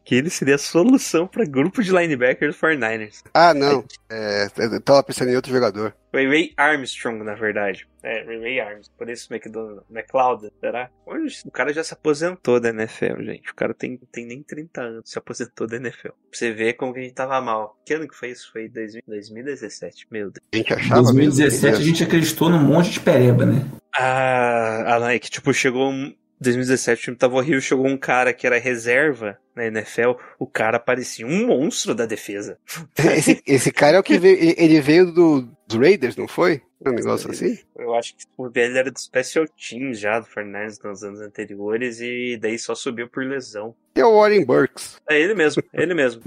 [0.03, 3.23] que ele seria a solução para grupo de linebackers 49ers.
[3.33, 3.85] Ah, não.
[4.09, 5.95] É, eu tava pensando em outro jogador.
[6.13, 7.87] Ray Ray Armstrong, na verdade.
[8.03, 8.97] É, Ray Ray Armstrong.
[8.97, 10.91] Por isso McDonald, McLeod, será?
[11.05, 13.49] Hoje, o cara já se aposentou da NFL, gente.
[13.49, 16.09] O cara tem, tem nem 30 anos, se aposentou da NFL.
[16.09, 17.75] Pra você ver como que a gente tava mal.
[17.85, 18.51] Que ano que foi isso?
[18.51, 20.45] Foi 2017, meu Deus.
[20.53, 23.65] A gente achava 2017 a gente acreditou num monte de pereba, né?
[23.95, 26.13] Ah, Alan, é que tipo, chegou um
[26.43, 30.79] 2017 o time tava horrível, chegou um cara que era reserva na NFL, o cara
[30.79, 32.57] parecia um monstro da defesa.
[32.97, 36.61] Esse, esse cara é o que veio, ele veio do, dos Raiders, não foi?
[36.85, 37.57] Um negócio assim?
[37.77, 42.01] Eu acho que o dele era do Special Teams já, do Fernandes nos anos anteriores,
[42.01, 43.73] e daí só subiu por lesão.
[43.95, 45.01] E é o Warren Burks.
[45.09, 46.21] É ele mesmo, é ele mesmo.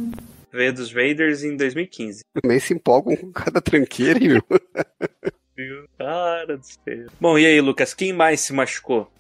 [0.51, 2.23] Veio dos Raiders em 2015.
[2.41, 4.19] Também se empolgam com cada tranqueira,
[5.57, 5.89] viu?
[5.99, 7.07] Cara do céu.
[7.21, 9.11] Bom, e aí, Lucas, quem mais se machucou?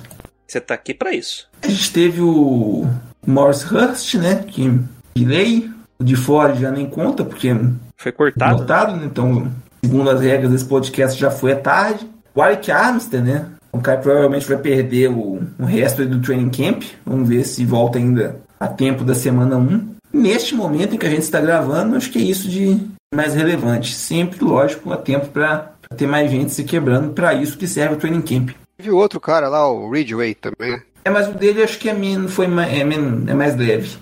[0.46, 1.48] Você tá aqui para isso.
[1.62, 2.86] A gente teve o
[3.26, 4.44] Morris Hurst, né?
[4.46, 4.80] Que
[5.14, 5.70] delay.
[5.98, 7.54] O de fora já nem conta, porque.
[7.96, 8.56] Foi cortado.
[8.56, 9.06] Cortado, né?
[9.06, 9.50] Então,
[9.84, 12.06] segundo as regras desse podcast, já foi à tarde.
[12.34, 13.46] O Alec Armstead, né?
[13.72, 16.84] O cara provavelmente vai perder o, o resto do training camp.
[17.04, 19.96] Vamos ver se volta ainda a tempo da semana 1.
[20.12, 22.78] Neste momento em que a gente está gravando, acho que é isso de
[23.14, 23.94] mais relevante.
[23.94, 27.12] Sempre, lógico, a tempo para ter mais gente se quebrando.
[27.12, 28.50] Para isso que serve o training camp.
[28.76, 30.80] Teve outro cara lá, o Ridgeway também?
[31.04, 33.96] É, mas o dele acho que é, menos, foi, é, é mais leve.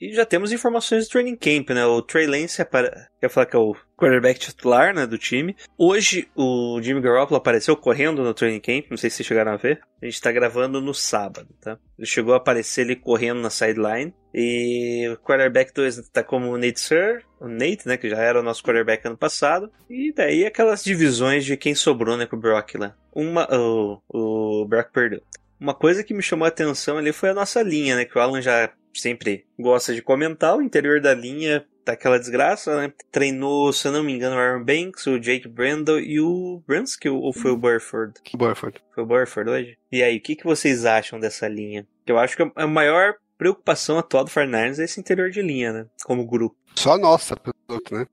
[0.00, 1.84] E já temos informações do training camp, né?
[1.84, 2.88] O Trey Lance apare...
[3.20, 5.56] quer falar que é o quarterback titular, né, do time.
[5.76, 9.80] Hoje o Jimmy Garoppolo apareceu correndo no training camp, não sei se chegaram a ver.
[10.00, 11.76] A gente tá gravando no sábado, tá?
[11.98, 14.14] Ele chegou a aparecer ali correndo na sideline.
[14.32, 18.38] E o quarterback 2 tá como o Nate Sir, o Nate, né, que já era
[18.38, 19.68] o nosso quarterback ano passado.
[19.90, 22.94] E daí aquelas divisões de quem sobrou, né, com o Brock lá.
[23.12, 25.22] Uma, o, o Brock perdeu.
[25.58, 28.20] Uma coisa que me chamou a atenção ali foi a nossa linha, né, que o
[28.20, 32.92] Alan já sempre gosta de comentar, o interior da linha daquela desgraça, né?
[33.10, 37.08] Treinou, se eu não me engano, o Aaron Banks, o Jake Brandon e o Bransky,
[37.08, 38.14] ou foi o Burford?
[38.36, 38.82] Burford.
[38.94, 39.78] Foi o Burford hoje?
[39.90, 41.86] E aí, o que, que vocês acham dessa linha?
[42.06, 45.86] Eu acho que a maior preocupação atual do Fernandes é esse interior de linha, né?
[46.04, 46.56] Como grupo.
[46.74, 48.06] Só nossa, piloto, né?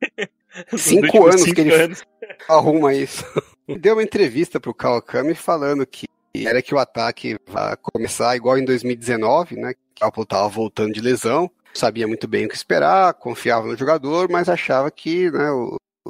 [0.76, 2.04] cinco anos cinco que ele anos.
[2.48, 3.24] arruma isso.
[3.80, 8.64] Deu uma entrevista pro Kawakami falando que era que o ataque vai começar igual em
[8.64, 9.74] 2019, né?
[10.00, 14.48] Apple tava voltando de lesão, sabia muito bem o que esperar, confiava no jogador, mas
[14.48, 15.48] achava que né,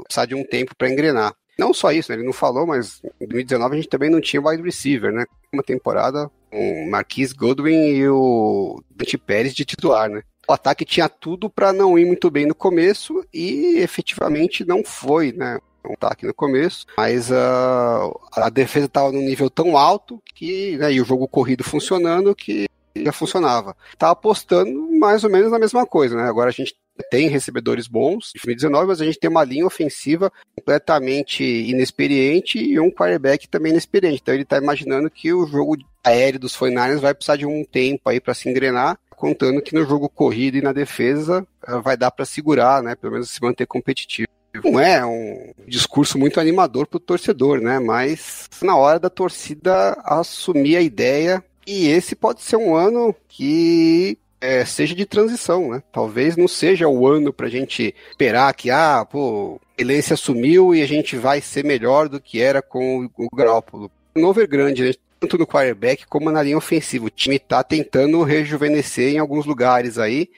[0.05, 1.35] precisava de um tempo para engrenar.
[1.59, 4.43] Não só isso, né, ele não falou, mas em 2019 a gente também não tinha
[4.43, 5.25] wide receiver, né?
[5.53, 10.23] Uma temporada com o Marquis Godwin e o Dante Pérez de titular, né?
[10.49, 15.33] O ataque tinha tudo para não ir muito bem no começo e efetivamente não foi,
[15.33, 15.59] né?
[15.85, 20.93] Um ataque no começo, mas uh, a defesa estava num nível tão alto que, né,
[20.93, 23.77] e o jogo corrido funcionando que já funcionava.
[23.99, 26.25] Tá apostando mais ou menos na mesma coisa, né?
[26.25, 26.75] Agora a gente
[27.11, 32.79] tem recebedores bons em 2019, mas a gente tem uma linha ofensiva completamente inexperiente e
[32.79, 34.21] um quarterback também inexperiente.
[34.23, 38.09] Então ele tá imaginando que o jogo aéreo dos 49ers vai precisar de um tempo
[38.09, 42.11] aí para se engrenar, contando que no jogo corrido e na defesa eh, vai dar
[42.11, 42.95] para segurar, né?
[42.95, 44.29] Pelo menos se manter competitivo.
[44.65, 47.79] Não é um discurso muito animador para o torcedor, né?
[47.79, 54.19] Mas na hora da torcida assumir a ideia e esse pode ser um ano que
[54.41, 55.83] é, seja de transição, né?
[55.93, 60.83] Talvez não seja o ano para a gente esperar que, ah, pô, Elência assumiu e
[60.83, 63.91] a gente vai ser melhor do que era com o, o Garópolo.
[64.15, 64.93] No Overgrande, né?
[65.21, 67.07] tanto no quarterback como na linha ofensiva.
[67.07, 70.29] O time está tentando rejuvenescer em alguns lugares aí.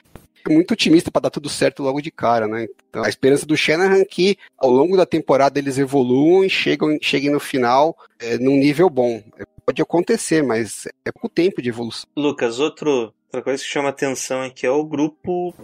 [0.46, 2.66] É muito otimista para dar tudo certo logo de cara, né?
[2.90, 6.98] Então, a esperança do Shanahan é que ao longo da temporada eles evoluam e chegam,
[7.00, 9.22] cheguem no final é, num nível bom
[9.64, 12.08] pode acontecer, mas é pouco tempo de evolução.
[12.16, 15.54] Lucas, outro, outra coisa que chama atenção aqui é o grupo,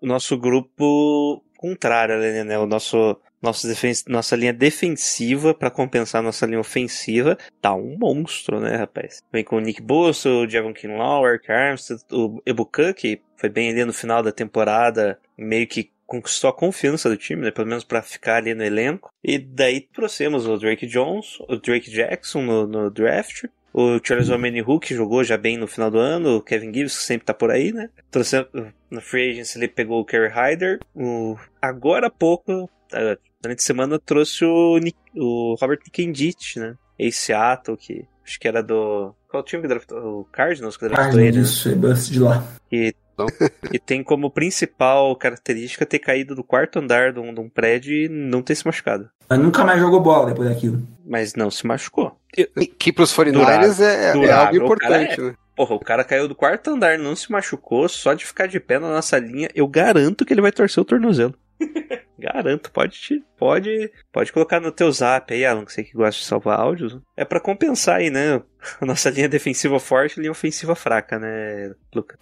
[0.00, 2.58] o nosso grupo contrário, né?
[2.58, 3.20] O nosso,
[3.66, 9.20] defen nossa linha defensiva para compensar nossa linha ofensiva tá um monstro, né, rapaz?
[9.32, 13.48] Vem com o Nick Bosso, o Javon Kinlaw, o Eric Armstead, o Ebuka, que foi
[13.48, 17.50] bem ali no final da temporada, meio que conquistou a confiança do time, né?
[17.50, 19.12] Pelo menos para ficar ali no elenco.
[19.22, 23.44] E daí trouxemos o Drake Jones, o Drake Jackson no, no draft.
[23.74, 27.04] O Charles Omenihu, que jogou já bem no final do ano, o Kevin Gibbs, que
[27.04, 27.90] sempre tá por aí, né?
[28.10, 28.44] Trouxe,
[28.90, 30.80] no Free Agency ele pegou o Kerry Hyder.
[30.94, 32.68] O, agora há pouco,
[33.42, 34.80] durante a semana, trouxe o,
[35.14, 36.74] o Robert Kendit, né?
[36.98, 39.14] Esse Seattle, que acho que era do.
[39.28, 40.20] Qual time que draftou?
[40.20, 41.42] O Cardinals que draftou Cardinals, ele?
[41.42, 41.90] Isso, né?
[41.90, 42.44] é de lá.
[42.72, 42.94] E
[43.72, 47.92] e tem como principal característica ter caído do quarto andar de um, de um, prédio
[47.92, 49.08] e não ter se machucado.
[49.28, 50.82] Mas nunca mais jogou bola depois daquilo.
[51.04, 52.18] Mas não se machucou.
[52.78, 55.34] Que pros 49ers é, é, algo importante, é, né?
[55.56, 58.78] Porra, o cara caiu do quarto andar, não se machucou, só de ficar de pé
[58.78, 61.34] na nossa linha, eu garanto que ele vai torcer o tornozelo.
[62.18, 66.20] Garanto, pode te, pode, pode colocar no teu zap aí, Alan, que você que gosta
[66.20, 66.98] de salvar áudios.
[67.16, 68.42] É para compensar aí, né?
[68.80, 72.18] A nossa linha defensiva forte e linha ofensiva fraca, né, Luca?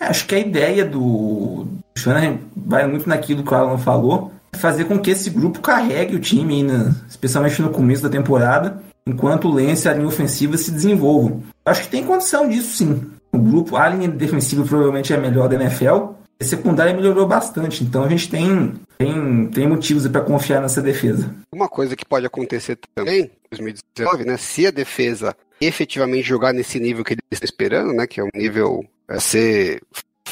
[0.00, 4.84] É, acho que a ideia do Shanahan vai muito naquilo que o Alan falou, fazer
[4.84, 9.52] com que esse grupo carregue o time, né, especialmente no começo da temporada, enquanto o
[9.52, 11.42] Lance e a linha ofensiva se desenvolvam.
[11.64, 13.10] Acho que tem condição disso sim.
[13.32, 17.82] O grupo, a linha defensiva provavelmente é a melhor da NFL, a secundária melhorou bastante,
[17.82, 21.34] então a gente tem, tem, tem motivos para confiar nessa defesa.
[21.52, 26.78] Uma coisa que pode acontecer também, em 2019, né, se a defesa efetivamente jogar nesse
[26.78, 29.82] nível que eles estão esperando, né, que é um nível a ser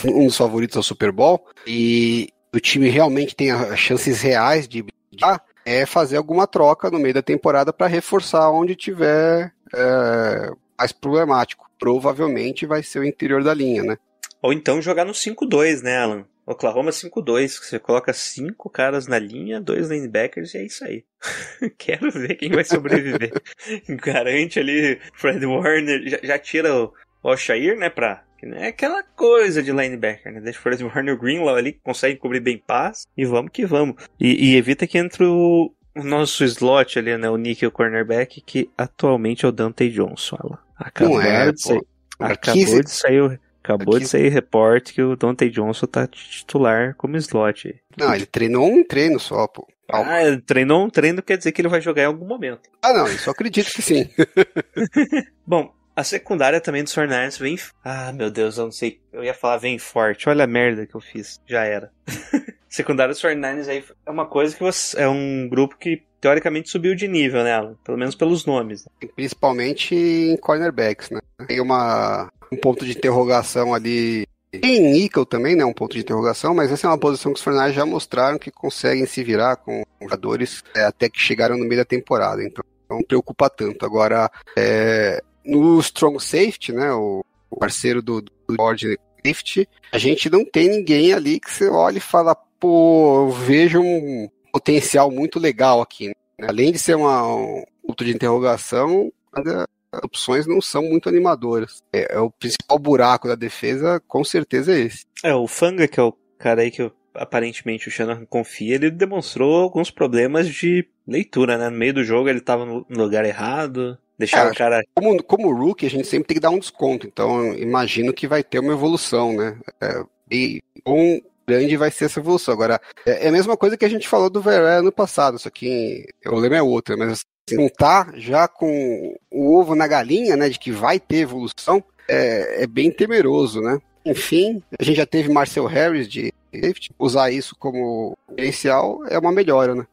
[0.04, 4.84] um dos favoritos ao Super Bowl, e o time realmente tem as chances reais de
[5.10, 10.92] brigar, é fazer alguma troca no meio da temporada para reforçar onde tiver é, mais
[10.92, 11.66] problemático.
[11.78, 13.98] Provavelmente vai ser o interior da linha, né?
[14.40, 16.24] Ou então jogar no 5-2, né, Alan?
[16.46, 21.04] Oklahoma 5-2, você coloca cinco caras na linha, dois linebackers e é isso aí.
[21.76, 23.32] Quero ver quem vai sobreviver.
[24.00, 26.92] Garante ali Fred Warner, já, já tira o,
[27.22, 28.22] o Alshair, né, pra...
[28.42, 30.40] É aquela coisa de linebacker, né?
[30.40, 33.96] Deixa o Warner Greenlaw ali, consegue cobrir bem pass, e vamos que vamos.
[34.20, 38.70] E, e evita que entre o, o nosso slot ali, né, o nickel cornerback, que
[38.76, 40.36] atualmente é o Dante Johnson.
[40.44, 40.58] Ela.
[40.76, 41.82] Acabou Não é, de sair.
[42.20, 46.94] Acabou de sair o Acabou Aqui- de sair reporte que o Dante Johnson tá titular
[46.94, 47.74] como slot.
[47.96, 49.66] Não, ele treinou um treino só, pô.
[49.90, 52.70] Ah, ele treinou um treino, quer dizer que ele vai jogar em algum momento.
[52.80, 54.08] Ah, não, eu acredito que sim.
[55.44, 57.58] Bom, a secundária também dos 49ers vem.
[57.82, 59.00] Ah, meu Deus, eu não sei.
[59.10, 60.28] Eu ia falar vem forte.
[60.28, 61.40] Olha a merda que eu fiz.
[61.46, 61.90] Já era.
[62.68, 65.00] secundária dos 49ers aí é uma coisa que você.
[65.00, 67.74] É um grupo que teoricamente subiu de nível, né?
[67.82, 68.84] Pelo menos pelos nomes.
[68.84, 69.08] né?
[69.16, 71.20] Principalmente em cornerbacks, né?
[71.46, 74.26] Tem uma, um ponto de interrogação ali.
[74.52, 75.64] Em níquel também, né?
[75.64, 78.50] Um ponto de interrogação, mas essa é uma posição que os Fornais já mostraram que
[78.50, 82.42] conseguem se virar com jogadores é, até que chegaram no meio da temporada.
[82.42, 83.84] Então não preocupa tanto.
[83.84, 86.92] Agora, é, no Strong Safety, né?
[86.92, 91.68] O, o parceiro do, do board Safety, a gente não tem ninguém ali que você
[91.68, 96.08] olha e fala, pô, eu vejo um potencial muito legal aqui.
[96.08, 96.14] né?
[96.48, 101.82] Além de ser uma, um ponto de interrogação, as opções não são muito animadoras.
[101.92, 105.04] É, é o principal buraco da defesa, com certeza é esse.
[105.24, 108.90] É, o Fanga, que é o cara aí que eu- aparentemente o Shannon confia, ele
[108.90, 111.70] demonstrou alguns problemas de leitura, né?
[111.70, 114.82] No meio do jogo ele tava no no lugar errado, deixaram É, o cara.
[114.94, 118.26] Como, como rookie, a gente sempre tem que dar um desconto, então eu imagino que
[118.26, 119.58] vai ter uma evolução, né?
[119.80, 122.52] É, e quão grande vai ser essa evolução.
[122.52, 125.48] Agora, é, é a mesma coisa que a gente falou do Veré ano passado, só
[125.48, 130.36] que o problema é outro, mas assim, não tá já com o ovo na galinha,
[130.36, 133.78] né, de que vai ter evolução, é, é bem temeroso, né?
[134.04, 139.32] Enfim, a gente já teve Marcel Harris de safety, usar isso como potencial é uma
[139.32, 139.86] melhora, né?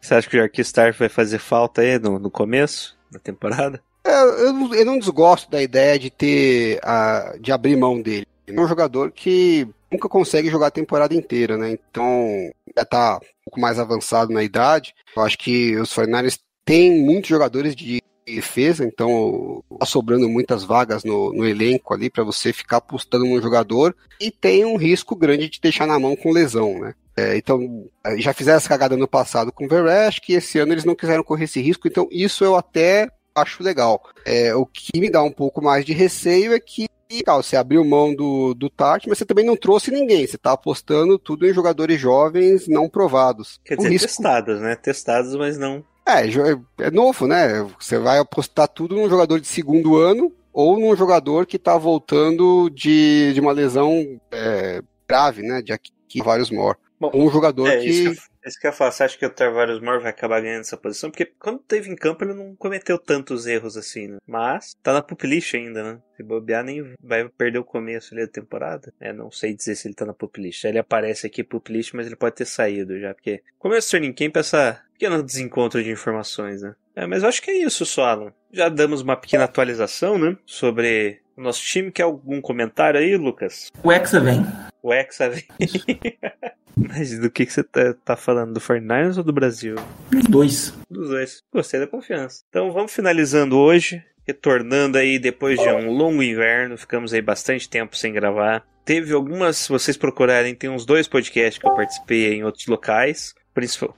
[0.00, 3.82] Você acha que o Jarquis Stark vai fazer falta aí no, no começo da temporada?
[4.04, 8.26] É, eu, não- eu não desgosto da ideia de ter a, de abrir mão dele.
[8.46, 11.70] Ele é um jogador que nunca consegue jogar a temporada inteira, né?
[11.90, 14.94] Então já tá um pouco mais avançado na idade.
[15.16, 21.04] Eu acho que os 49ers têm muitos jogadores de defesa, então tá sobrando muitas vagas
[21.04, 25.48] no, no elenco ali para você ficar apostando num jogador e tem um risco grande
[25.48, 26.94] de deixar na mão com lesão, né?
[27.16, 30.58] É, então, eh, já fizeram essa cagada no passado com o Veré, acho que esse
[30.58, 34.02] ano eles não quiseram correr esse risco, então isso eu até acho legal.
[34.24, 37.84] É, o que me dá um pouco mais de receio é que legal, você abriu
[37.84, 40.26] mão do, do Tart, mas você também não trouxe ninguém.
[40.26, 43.60] Você tá apostando tudo em jogadores jovens não provados.
[43.64, 44.74] Quer dizer, risco- testados, né?
[44.76, 45.84] Testados, mas não.
[46.06, 46.42] é, jo-
[46.78, 47.62] é novo, né?
[47.78, 52.68] Você vai apostar tudo num jogador de segundo ano ou num jogador que tá voltando
[52.70, 55.62] de, de uma lesão é, grave, né?
[55.62, 55.92] De aqui
[56.24, 56.76] vários more.
[56.98, 57.88] Bom, Um jogador É, que.
[57.88, 58.90] isso que, eu, isso que eu ia falar.
[58.90, 61.10] Você acha que o Tarvarius Moore vai acabar ganhando essa posição?
[61.10, 64.16] Porque quando teve em campo ele não cometeu tantos erros assim, né?
[64.26, 65.98] Mas tá na pup list ainda, né?
[66.16, 68.92] Se bobear, nem vai perder o começo ali da temporada.
[68.98, 70.64] É, não sei dizer se ele tá na pup list.
[70.64, 73.12] Ele aparece aqui pup list, mas ele pode ter saído já.
[73.12, 76.74] Porque começo do training camp é essa pequeno desencontro de informações, né?
[76.94, 78.32] É, mas eu acho que é isso só, Alan.
[78.50, 80.34] Já damos uma pequena atualização, né?
[80.46, 81.92] Sobre o nosso time.
[81.92, 83.70] Quer algum comentário aí, Lucas?
[83.82, 84.40] O Hexa vem.
[84.82, 85.44] O Hexa vem.
[86.78, 88.54] Mas do que, que você tá, tá falando?
[88.54, 89.76] Do 49ers ou do Brasil?
[90.14, 90.74] Os dois.
[90.90, 91.42] Dos dois.
[91.52, 92.42] Gostei da confiança.
[92.48, 94.04] Então vamos finalizando hoje.
[94.26, 96.76] Retornando aí depois de um longo inverno.
[96.76, 98.66] Ficamos aí bastante tempo sem gravar.
[98.84, 103.34] Teve algumas, se vocês procurarem, tem uns dois podcasts que eu participei em outros locais.
[103.56, 103.94] Principal,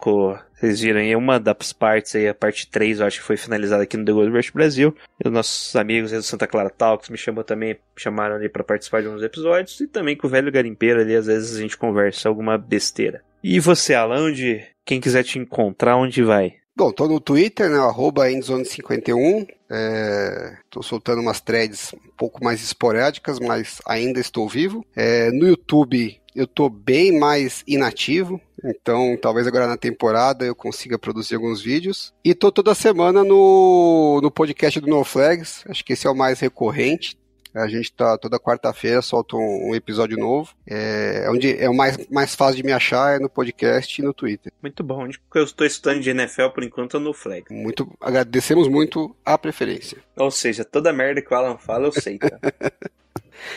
[0.54, 3.82] vocês viram aí, uma das partes aí, a parte 3, eu acho que foi finalizada
[3.82, 4.94] aqui no The Gold Rush Brasil.
[5.18, 8.62] E os nossos amigos aí do Santa Clara Talks me chamou também, chamaram ali pra
[8.62, 9.80] participar de uns episódios.
[9.80, 13.20] E também com o velho garimpeiro ali, às vezes a gente conversa alguma besteira.
[13.42, 16.54] E você, Alan, onde, quem quiser te encontrar, onde vai?
[16.76, 17.78] Bom, tô no Twitter, né?
[17.78, 19.44] Arroba Endzone51.
[19.68, 24.86] É, tô soltando umas threads um pouco mais esporádicas, mas ainda estou vivo.
[24.94, 30.98] É, no YouTube eu tô bem mais inativo, então talvez agora na temporada eu consiga
[30.98, 32.12] produzir alguns vídeos.
[32.24, 36.16] E tô toda semana no, no podcast do No Flags, acho que esse é o
[36.16, 37.18] mais recorrente.
[37.54, 40.54] A gente tá toda quarta-feira, solta um, um episódio novo.
[40.66, 44.12] É, onde é o mais, mais fácil de me achar é no podcast e no
[44.12, 44.52] Twitter.
[44.62, 45.04] Muito bom.
[45.04, 47.44] Onde eu estou estudando de NFL por enquanto é no Flag.
[47.50, 49.98] Muito, agradecemos muito a preferência.
[50.16, 52.38] Ou seja, toda merda que o Alan fala eu sei, tá?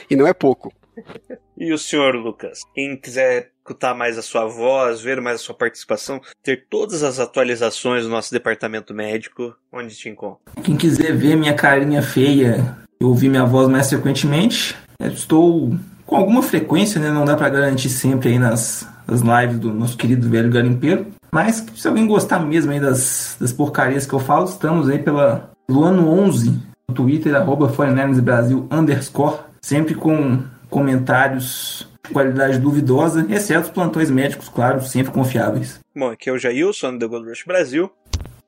[0.09, 0.71] E não é pouco.
[1.57, 2.61] E o senhor Lucas?
[2.73, 7.19] Quem quiser escutar mais a sua voz, ver mais a sua participação, ter todas as
[7.19, 10.39] atualizações do nosso departamento médico, onde te encontra?
[10.63, 15.73] Quem quiser ver minha carinha feia e ouvir minha voz mais frequentemente, eu estou
[16.05, 17.09] com alguma frequência, né?
[17.09, 21.07] Não dá pra garantir sempre aí nas, nas lives do nosso querido velho garimpeiro.
[21.31, 25.51] Mas se alguém gostar mesmo aí das, das porcarias que eu falo, estamos aí pela,
[25.65, 33.25] pelo ano 11 no Twitter, arroba 49 Brasil underscore, sempre com comentários de qualidade duvidosa,
[33.29, 35.79] exceto os plantões médicos, claro, sempre confiáveis.
[35.95, 37.91] Bom, aqui é o Jailson, do The Gold Rush Brasil.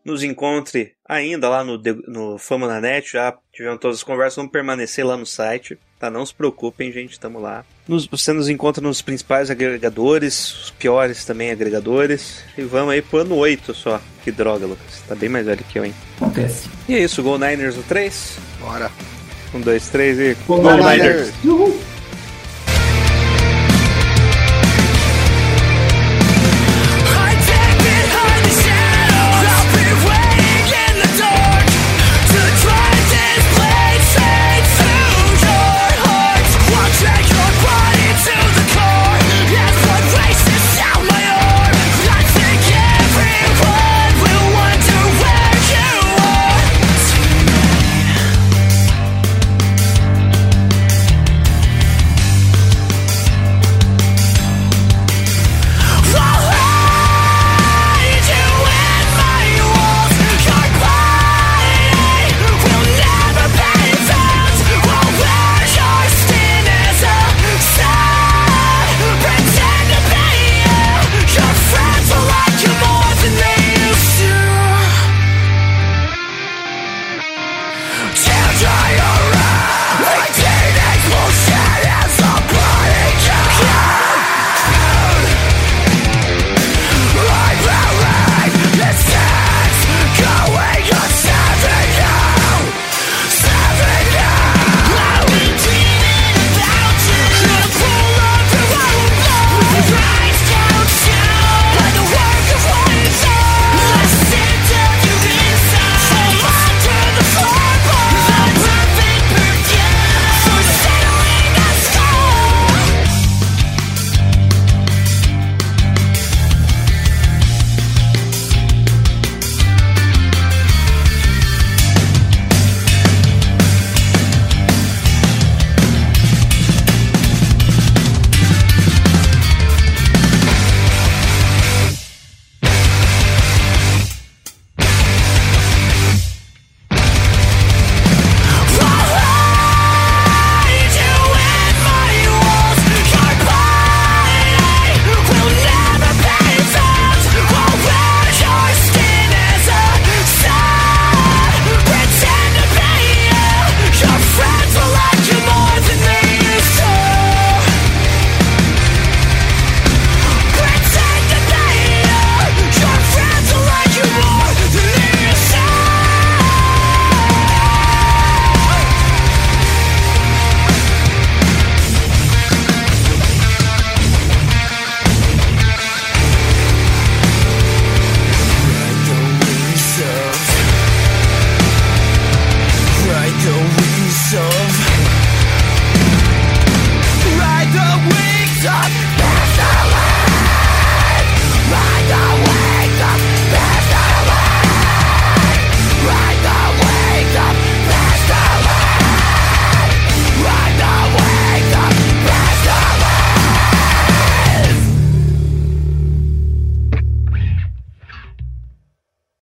[0.04, 4.52] Nos encontre ainda lá no, no Fama na Net, já tivemos todas as conversas, vamos
[4.52, 5.78] permanecer lá no site.
[5.98, 6.10] tá?
[6.10, 7.64] Não se preocupem, gente, tamo lá.
[7.88, 12.44] Nos- você nos encontra nos principais agregadores, os piores também agregadores.
[12.58, 14.02] E vamos aí pro ano 8 só.
[14.26, 15.02] Que droga, Lucas.
[15.08, 15.94] Tá bem mais velho que eu, hein?
[16.18, 16.70] Acontece.
[16.90, 18.38] E é isso, Gol Niners no 3.
[18.60, 18.92] Bora.
[19.54, 20.34] Um, dois, três e.
[20.48, 20.84] Go Go Niners!
[20.86, 21.34] Niners!
[21.46, 21.80] Uhul!